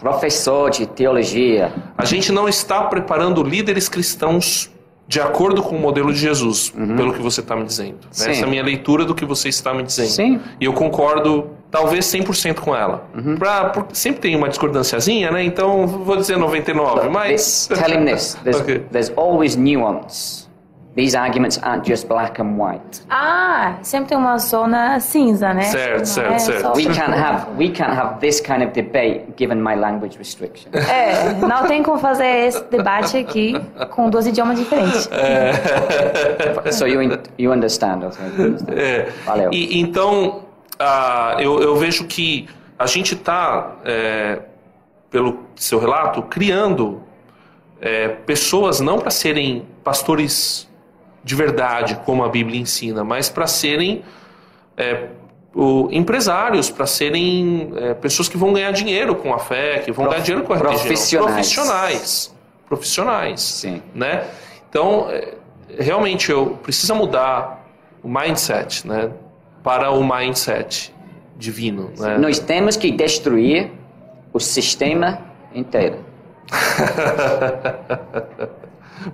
[0.00, 1.72] professor de teologia.
[1.96, 4.70] A gente não está preparando líderes cristãos
[5.08, 7.94] de acordo com o modelo de Jesus, pelo que você está me dizendo.
[7.94, 8.08] Uhum.
[8.10, 8.30] Sim.
[8.30, 10.08] Essa é a minha leitura do que você está me dizendo.
[10.10, 10.38] Sim.
[10.60, 13.08] E eu concordo, talvez 100% com ela.
[13.16, 13.36] Uhum.
[13.36, 15.42] Pra, sempre tem uma discordânciazinha, né?
[15.42, 17.66] Então vou dizer 99, mas...
[17.68, 18.34] This- tell him this.
[18.44, 18.84] There's, Ok.
[18.92, 20.46] there's always nuance.
[20.96, 23.02] These arguments aren't just black and white.
[23.08, 25.62] Ah, sempre tem uma zona cinza, né?
[25.62, 26.76] Certo, Não certo, é certo.
[26.76, 30.70] We can't have we can't have this kind of debate given my language restriction.
[30.72, 33.54] É, não tem como fazer esse debate aqui
[33.90, 35.08] com dois idiomas diferentes.
[36.72, 37.00] so you
[37.38, 38.56] you understand, okay?
[38.76, 39.08] É.
[39.24, 39.52] Valeu.
[39.52, 40.42] E, então,
[40.80, 42.48] ah, eu, eu vejo que
[42.78, 43.72] a gente está,
[45.10, 47.02] pelo seu relato, criando
[47.80, 50.67] é, pessoas não para serem pastores
[51.24, 54.02] de verdade, como a Bíblia ensina, mas para serem
[54.76, 55.08] é,
[55.54, 60.04] o- empresários, para serem é, pessoas que vão ganhar dinheiro com a fé, que vão
[60.04, 60.84] Prof- ganhar dinheiro com a religião.
[60.86, 61.34] profissionais.
[61.34, 62.34] Profissionais.
[62.68, 63.82] Profissionais Sim.
[63.94, 64.24] né?
[64.70, 65.34] Então, é,
[65.78, 67.66] realmente eu precisa mudar
[68.02, 69.10] o mindset, né,
[69.62, 70.94] para o mindset
[71.36, 72.16] divino, né?
[72.18, 73.70] Nós temos que destruir
[74.32, 75.20] o sistema
[75.54, 76.04] inteiro.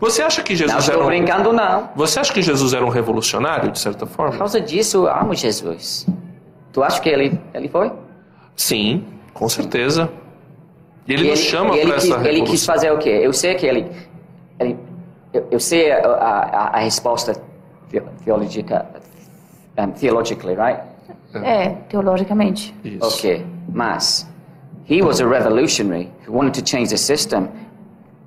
[0.01, 1.91] Você acha que Não Jesus era estou um, brincando, não.
[1.97, 4.39] Você acha que Jesus era um revolucionário de certa Por forma?
[4.39, 6.07] causa disso, eu amo Jesus.
[6.73, 7.93] Tu acha que ele, ele foi?
[8.57, 10.11] Sim, com certeza.
[11.07, 12.47] E ele E nos chama ele para quis, essa ele revolução.
[12.53, 13.21] quis fazer o quê?
[13.23, 13.91] Eu sei que ele...
[14.59, 14.77] ele
[15.33, 17.35] eu, eu sei a, a, a resposta
[18.25, 18.87] theologica,
[19.79, 20.81] um, theologically, right?
[21.35, 22.75] É, teologicamente.
[22.85, 23.05] Isso.
[23.19, 24.29] Okay, mas
[24.89, 27.49] he was a revolutionary who wanted to change the system,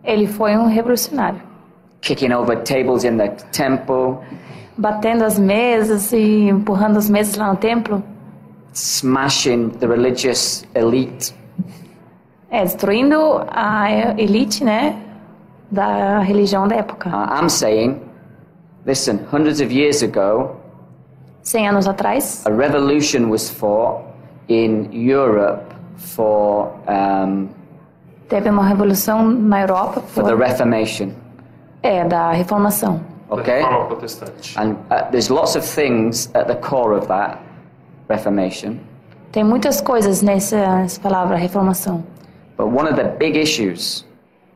[0.04, 1.40] Ele foi um revolucionário,
[2.02, 4.20] kicking over tables in the temple,
[4.78, 8.04] batendo as mesas e empurrando as mesas lá no templo,
[8.74, 11.34] smashing the religious elite.
[12.50, 14.96] é, destruindo a elite, né,
[15.70, 17.10] da religião da época.
[17.10, 18.02] Uh, I'm saying,
[18.86, 20.56] listen, hundreds of years ago,
[21.42, 24.04] Cem anos atrás, a revolution was fought
[24.50, 27.48] in Europe for um,
[28.30, 31.12] teve uma revolução na Europa, for the por, Reformation.
[31.84, 33.00] É, da reformação.
[33.30, 34.58] Da Okay, reforma protestante.
[34.58, 37.40] and uh, there's lots of things at the core of that
[38.10, 38.78] Reformation.
[39.34, 42.04] Tem muitas coisas nessa, nessa palavra reformação.
[42.58, 44.06] But one of the big issues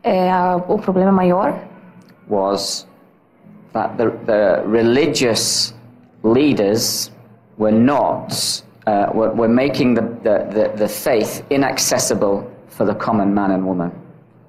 [0.03, 1.53] É, a- o problema maior
[2.29, 2.87] was
[3.73, 5.73] that the, the religious
[6.23, 7.11] leaders
[7.57, 13.33] were not, uh, were, were making the, the, the, the faith inaccessible for the common
[13.33, 13.91] man and woman.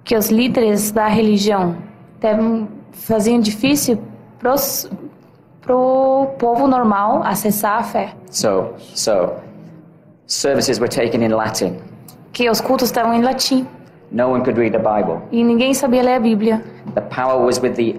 [0.04, 1.76] que os líderes da religião
[2.22, 3.98] devem, faziam difícil
[4.38, 4.54] para
[5.76, 8.14] o povo normal acessar a fé.
[8.30, 9.34] So, so
[10.26, 11.76] services were taken in Latin.
[12.32, 13.66] Que os cultos estavam em latim
[14.10, 15.20] No one could read the Bible.
[15.30, 16.62] e ninguém sabia ler a Bíblia.
[16.94, 17.96] The power was with the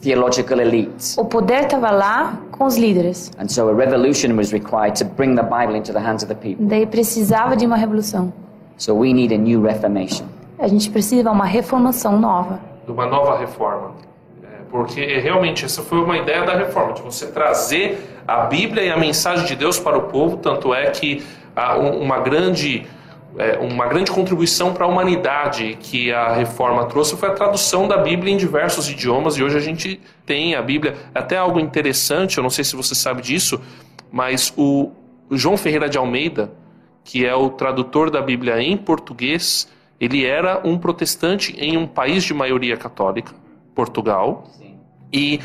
[0.00, 1.16] theological elites.
[1.18, 3.30] O poder estava lá com os líderes.
[3.38, 6.34] And so a revolution was required to bring the Bible into the hands of the
[6.34, 6.66] people.
[6.66, 8.32] Daí precisava de uma revolução.
[8.78, 10.26] So we need a new reformation.
[10.58, 12.60] A gente precisa de uma reformação nova.
[12.86, 13.94] De uma nova reforma.
[14.42, 18.90] É, porque realmente essa foi uma ideia da reforma, de você trazer a Bíblia e
[18.90, 21.22] a mensagem de Deus para o povo, tanto é que
[21.78, 22.86] um- uma grande
[23.38, 27.98] é, uma grande contribuição para a humanidade que a reforma trouxe foi a tradução da
[27.98, 29.36] Bíblia em diversos idiomas.
[29.36, 30.94] E hoje a gente tem a Bíblia.
[31.14, 33.60] Até algo interessante eu não sei se você sabe disso
[34.10, 34.90] mas o
[35.30, 36.50] João Ferreira de Almeida
[37.04, 39.68] que é o tradutor da Bíblia em português
[40.00, 43.32] ele era um protestante em um país de maioria católica
[43.74, 44.48] Portugal
[45.12, 45.40] e,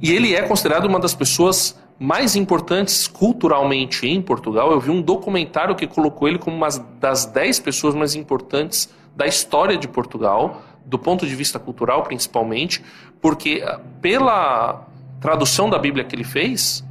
[0.00, 4.72] e ele é considerado uma das pessoas mais importantes culturalmente em Portugal.
[4.72, 9.26] Eu vi um documentário que colocou ele como uma das 10 pessoas mais importantes da
[9.26, 12.82] história de Portugal, do ponto de vista cultural principalmente,
[13.20, 14.86] porque ah, pela
[15.20, 16.82] tradução da Bíblia que ele fez,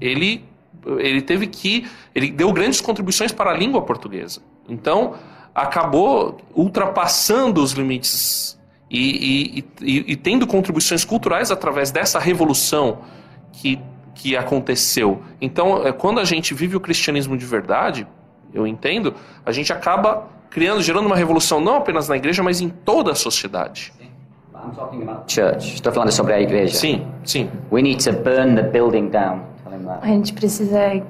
[0.00, 0.44] ele,
[0.98, 1.86] ele teve que.
[2.14, 4.40] Ele deu grandes contribuições para a língua portuguesa.
[4.68, 5.14] Então,
[5.56, 8.58] acabou ultrapassando os limites
[8.90, 12.98] e, e- e- e tendo contribuições culturais através dessa revolução
[13.52, 13.80] que,
[14.14, 15.22] que aconteceu.
[15.40, 18.06] Então, é, quando a gente vive o cristianismo de verdade,
[18.52, 19.14] eu entendo,
[19.46, 23.14] a gente acaba criando, gerando uma revolução não apenas na igreja, mas em toda a
[23.14, 23.94] sociedade.
[25.26, 25.74] Church.
[25.74, 26.76] Estou falando sobre a igreja.
[26.76, 27.48] Sim, sim.
[27.72, 29.40] We need to burn the building down.
[29.84, 30.00] That.
[30.02, 31.02] A gente precisa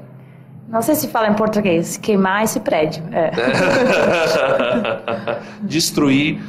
[0.68, 3.02] Não sei se fala em português, queimar esse prédio.
[3.12, 3.30] É.
[5.62, 6.40] Destruir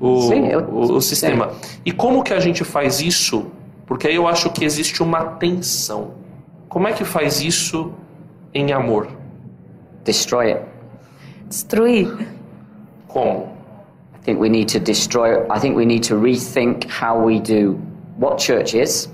[0.00, 1.50] o, Sim, eu- o, o sistema.
[1.84, 3.46] E como que a gente faz isso?
[3.86, 6.12] Porque aí eu acho que existe uma tensão.
[6.68, 7.92] Como é que faz isso
[8.54, 9.08] em amor?
[10.04, 10.62] Destroy it.
[11.48, 12.28] Destruir.
[13.08, 13.52] Como?
[14.20, 15.30] I think we need to destroy.
[15.54, 17.78] I think we need to rethink how we do
[18.18, 19.10] what church is,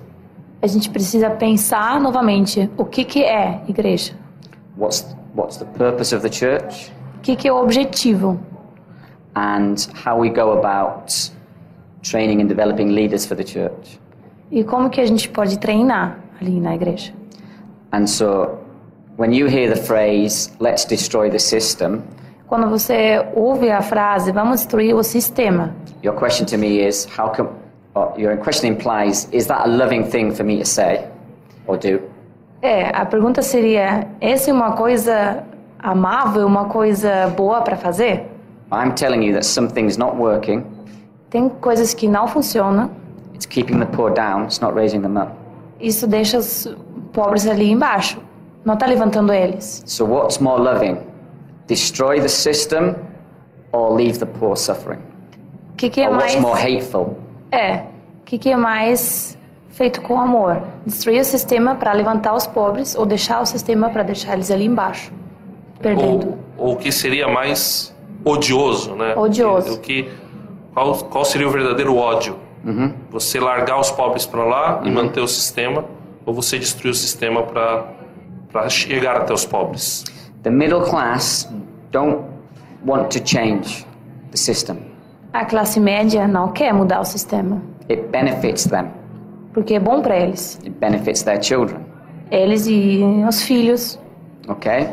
[0.60, 4.12] A gente precisa pensar novamente o que, que é igreja.
[4.78, 5.04] What's
[5.34, 8.38] what's the purpose of the church, O que, que é o objetivo.
[9.34, 11.12] and how we go about
[12.02, 14.00] training and developing leaders for the church.
[14.50, 17.12] E como que a gente pode treinar ali na igreja.
[17.92, 18.58] And so,
[19.16, 22.02] when you hear the phrase "Let's destroy the system,"
[22.48, 25.74] Quando você ouve a frase, vamos destruir o sistema.
[26.02, 27.50] your question to me is, "How come?"
[27.94, 31.04] Or your question implies, "Is that a loving thing for me to say
[31.66, 32.00] or do?"
[32.62, 35.44] É, a pergunta seria: essa é uma coisa
[35.78, 38.26] amável, uma coisa boa para fazer?
[38.72, 40.64] I'm telling you that something's not working.
[41.30, 42.90] Tem coisas que não funcionam.
[43.34, 44.44] It's keeping the poor down.
[44.44, 45.32] It's not raising them up.
[45.80, 46.66] Isso deixa os
[47.12, 48.20] pobres ali embaixo.
[48.64, 49.82] Não está levantando eles.
[49.86, 50.98] So, what's more loving?
[51.68, 52.96] Destroy the system
[53.72, 54.98] or leave the poor suffering?
[55.76, 56.34] Que, que é Or mais?
[56.34, 57.16] what's more hateful?
[57.52, 57.76] É.
[58.20, 59.37] O que, que é mais
[59.78, 60.60] feito com amor?
[60.84, 64.64] Destruir o sistema para levantar os pobres ou deixar o sistema para deixar eles ali
[64.64, 65.12] embaixo,
[65.80, 66.36] perdendo.
[66.58, 69.14] Ou, o que seria mais odioso, né?
[69.16, 69.74] Odioso.
[69.74, 70.10] O que,
[70.74, 72.36] qual, qual seria o verdadeiro ódio?
[73.10, 75.84] Você largar os pobres para lá e manter o sistema,
[76.26, 80.04] ou você destruir o sistema para chegar até os pobres?
[80.42, 81.50] The middle class
[81.92, 82.24] don't
[82.84, 83.86] want to change
[84.32, 84.76] the system.
[85.32, 88.97] A classe média não quer mudar o sistema, It benefits them.
[89.58, 90.58] Porque é bom para eles.
[90.64, 91.80] It benefits their children.
[92.30, 93.98] Eles e os filhos.
[94.48, 94.88] Okay.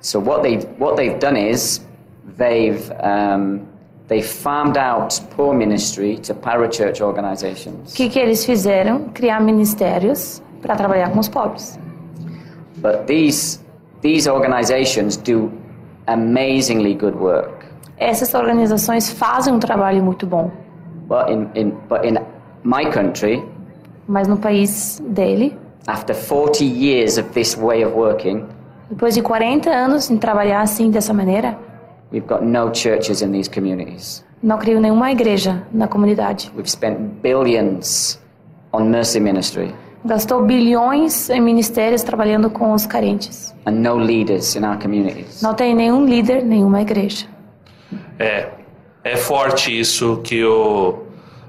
[0.00, 1.80] So what they what they've done is
[2.36, 3.60] they've um,
[4.08, 7.94] they farmed out poor ministry to parachurch O organizations.
[7.94, 9.08] que, que eles fizeram?
[9.14, 11.78] Criar ministérios para trabalhar com os pobres.
[12.76, 13.60] But these
[14.02, 15.50] these organizations do
[16.06, 17.66] amazingly good work.
[17.96, 20.50] Essas organizações fazem um trabalho muito bom,
[21.08, 22.18] But in, in but in
[22.62, 23.42] my country,
[24.08, 25.56] mas no país dele,
[25.86, 28.44] after 40 years of this way of working,
[28.90, 31.58] depois de 40 anos em trabalhar assim dessa maneira,
[32.12, 34.24] we've got no churches in these communities.
[34.42, 36.50] não criou nenhuma igreja na comunidade.
[36.56, 38.18] We've spent billions
[38.72, 43.54] on mercy ministry Gastou bilhões em ministérios trabalhando com os carentes.
[43.66, 45.42] and no leaders in our communities.
[45.42, 47.26] Não tem nenhum líder, nenhuma igreja.
[48.18, 48.48] É,
[49.04, 51.02] é forte isso que o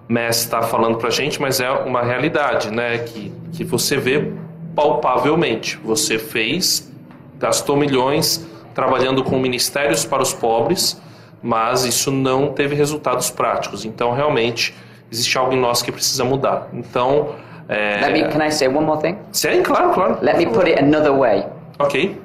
[0.10, 2.98] Messi está falando pra gente, mas é uma realidade, né?
[2.98, 4.34] Que, que você vê
[4.76, 5.78] palpavelmente.
[5.84, 6.92] Você fez,
[7.38, 11.00] gastou milhões trabalhando com ministérios para os pobres,
[11.44, 13.86] mas isso não teve resultados práticos.
[13.86, 14.76] Então, realmente,
[15.12, 16.68] existe algo em nós que precisa mudar.
[16.74, 17.36] Então,
[17.70, 18.28] Let me, é...
[18.30, 19.18] can I say one more thing?
[19.32, 20.18] Sim, claro, claro.
[20.22, 21.46] Let me put it another way.
[21.78, 22.18] Ok.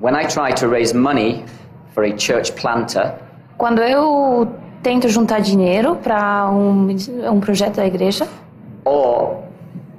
[0.00, 1.44] When I try to raise money
[1.94, 3.14] for a church planter,
[3.60, 4.48] Quando eu
[4.82, 6.88] tento juntar dinheiro para um,
[7.30, 8.26] um projeto da igreja,
[8.84, 9.36] or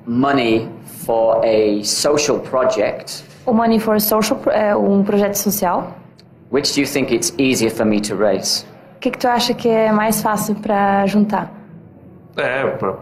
[0.05, 0.67] money
[1.05, 5.95] for a social project, o Money for Social é um projeto social,
[6.51, 8.65] which do you think it's easier for me to raise?
[8.95, 11.51] o que, que tu acha que é mais fácil para juntar?
[12.38, 12.95] É, para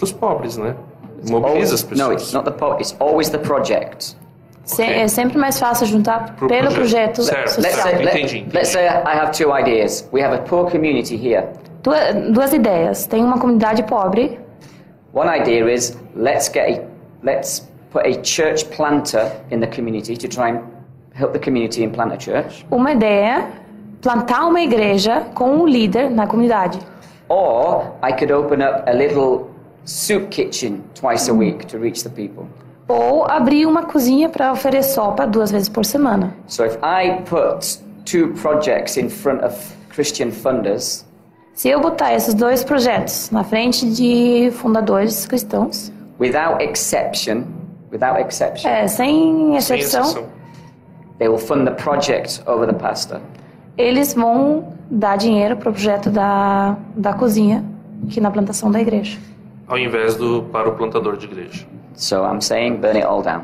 [0.00, 0.76] os pobres, né?
[1.28, 2.08] Mobiliza as pessoas.
[2.08, 4.16] no, it's not the po- it's always the project.
[4.74, 4.94] Se- Ok.
[4.94, 7.16] É sempre mais fácil juntar Pro pelo projeto.
[7.16, 7.60] projeto Certo.
[7.60, 8.56] Let's say, let, Entendi, entendi.
[8.56, 10.08] let's say I have two ideas.
[10.12, 11.46] We have a poor community here.
[11.82, 13.06] Duas, duas ideias.
[13.06, 14.38] Tem uma comunidade pobre.
[15.12, 16.82] One idea is let's get a,
[17.24, 20.60] let's put a church planter in the community to try and
[21.14, 22.64] help the community and plant a church.
[22.70, 23.48] Uma ideia,
[24.00, 26.78] plantar uma igreja com um líder na comunidade.
[27.28, 29.50] Or I could open up a little
[29.84, 32.46] soup kitchen twice a week to reach the people.
[32.90, 36.34] Ou abrir uma cozinha para oferecer sopa duas vezes por semana.
[36.46, 39.54] So if I put two projects in front of
[39.94, 41.06] Christian funders,
[41.54, 47.44] Se eu botar esses dois projetos na frente de fundadores cristãos, without exception,
[47.92, 50.24] without exception, é, sem Sem exceção, exceção.
[51.18, 53.20] they will fund the project over the pastor.
[53.76, 57.62] eles vão dar dinheiro para o projeto da, da cozinha
[58.06, 59.18] aqui na plantação da igreja.
[59.68, 61.66] Ao invés do para o plantador de igreja.
[61.94, 63.42] So I'm saying burn it all down.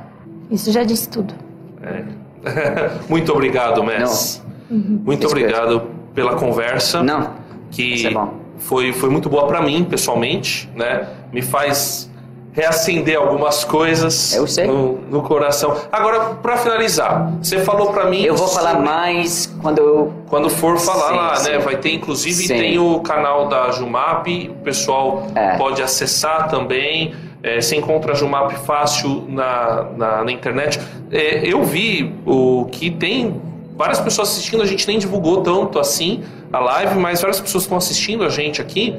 [0.51, 1.35] Isso já disse tudo.
[1.83, 2.05] É.
[3.09, 4.41] Muito obrigado, Messi.
[4.71, 5.45] Muito It's good.
[5.45, 5.83] obrigado
[6.15, 7.03] pela conversa.
[7.03, 7.31] Não.
[7.71, 8.13] Que é
[8.59, 11.07] foi, foi muito boa para mim, pessoalmente, né?
[11.33, 12.11] Me faz
[12.53, 14.67] reacender algumas coisas Eu sei.
[14.67, 15.77] No, no coração.
[15.93, 18.23] Agora, para finalizar, você falou para mim.
[18.23, 21.51] Eu vou falar sobre- mais quando eu Quando for falar Sim, lá, sim.
[21.51, 21.59] né?
[21.59, 22.49] Vai ter, inclusive, Sim.
[22.49, 25.59] tem o canal da Jumap, o pessoal É.
[25.59, 27.15] pode acessar também.
[27.47, 30.81] É, você encontra Jumap fácil na, na, na internet.
[31.13, 33.41] É, eu vi o que tem
[33.77, 37.79] várias pessoas assistindo, a gente nem divulgou tanto assim a live, mas várias pessoas estão
[37.79, 38.97] assistindo a gente aqui.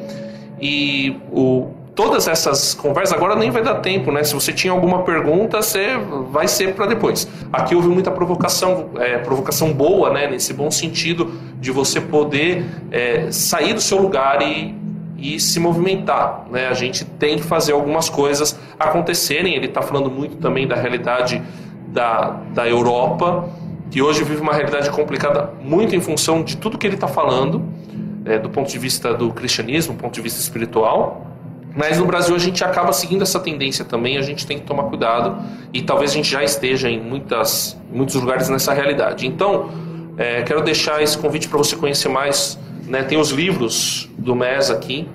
[0.62, 4.24] E o, todas essas conversas agora nem vai dar tempo, né?
[4.24, 5.98] Se você tinha alguma pergunta, você
[6.32, 7.28] vai ser para depois.
[7.52, 10.26] Aqui houve muita provocação, é, provocação boa, né?
[10.28, 14.74] Nesse bom sentido de você poder é, sair do seu lugar e,
[15.18, 16.68] e se movimentar, né?
[16.68, 19.56] A gente tem que fazer algumas coisas acontecerem.
[19.56, 21.42] Ele está falando muito também da realidade
[21.88, 23.50] da, da Europa,
[23.90, 27.66] que hoje vive uma realidade complicada muito em função de tudo que ele está falando
[28.26, 31.26] é, do ponto de vista do cristianismo, do ponto de vista espiritual.
[31.76, 34.84] Mas no Brasil a gente acaba seguindo essa tendência também, a gente tem que tomar
[34.84, 35.38] cuidado
[35.72, 39.28] e talvez a gente já esteja em muitas, muitos lugares nessa realidade.
[39.28, 39.70] Então,
[40.18, 42.60] é, quero deixar esse convite para você conhecer mais.
[42.88, 43.04] Né?
[43.04, 45.08] Tem os livros do MES aqui.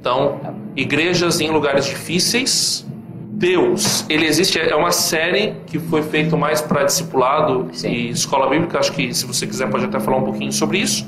[0.00, 0.40] Então,
[0.76, 2.84] Igrejas em Lugares Difíceis.
[3.36, 7.88] Deus, ele existe, é uma série que foi feita mais para discipulado Sim.
[7.90, 8.78] e escola bíblica.
[8.78, 11.06] Acho que se você quiser pode até falar um pouquinho sobre isso.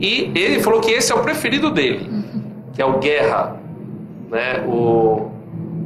[0.00, 2.08] E ele falou que esse é o preferido dele,
[2.72, 3.56] que é o Guerra,
[4.30, 4.64] né?
[4.66, 5.30] O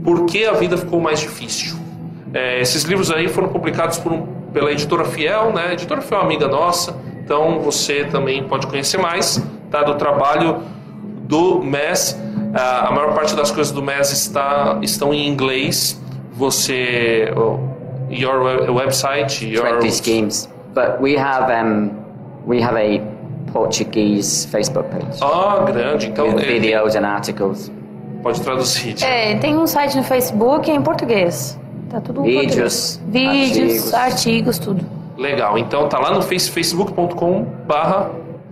[0.04, 1.76] Por que a vida ficou mais difícil.
[2.32, 5.66] É, esses livros aí foram publicados por um- pela editora Fiel, né?
[5.70, 6.96] A editora Fiel é amiga nossa,
[7.30, 9.84] então você também pode conhecer mais, tá?
[9.84, 10.62] Do trabalho
[11.28, 12.20] do MES.
[12.52, 15.96] Ah, a maior parte das coisas do MES está, estão em inglês.
[16.32, 17.60] Você, oh,
[18.12, 20.48] your we- website, your 20 schemes.
[20.74, 21.90] But we have um,
[22.48, 23.00] we have a
[23.52, 26.08] Portuguese Facebook page Ah, grande.
[26.08, 27.70] Então with ele videos and articles,
[28.24, 28.96] pode traduzir.
[29.04, 31.56] É, tem um site no Facebook em português.
[31.90, 33.52] Tá tudo em Vídeos, português.
[33.52, 33.94] Vídeos, artigos.
[33.94, 34.99] artigos, tudo.
[35.20, 35.58] Legal.
[35.58, 38.10] Então tá lá no face, facebook.com/barra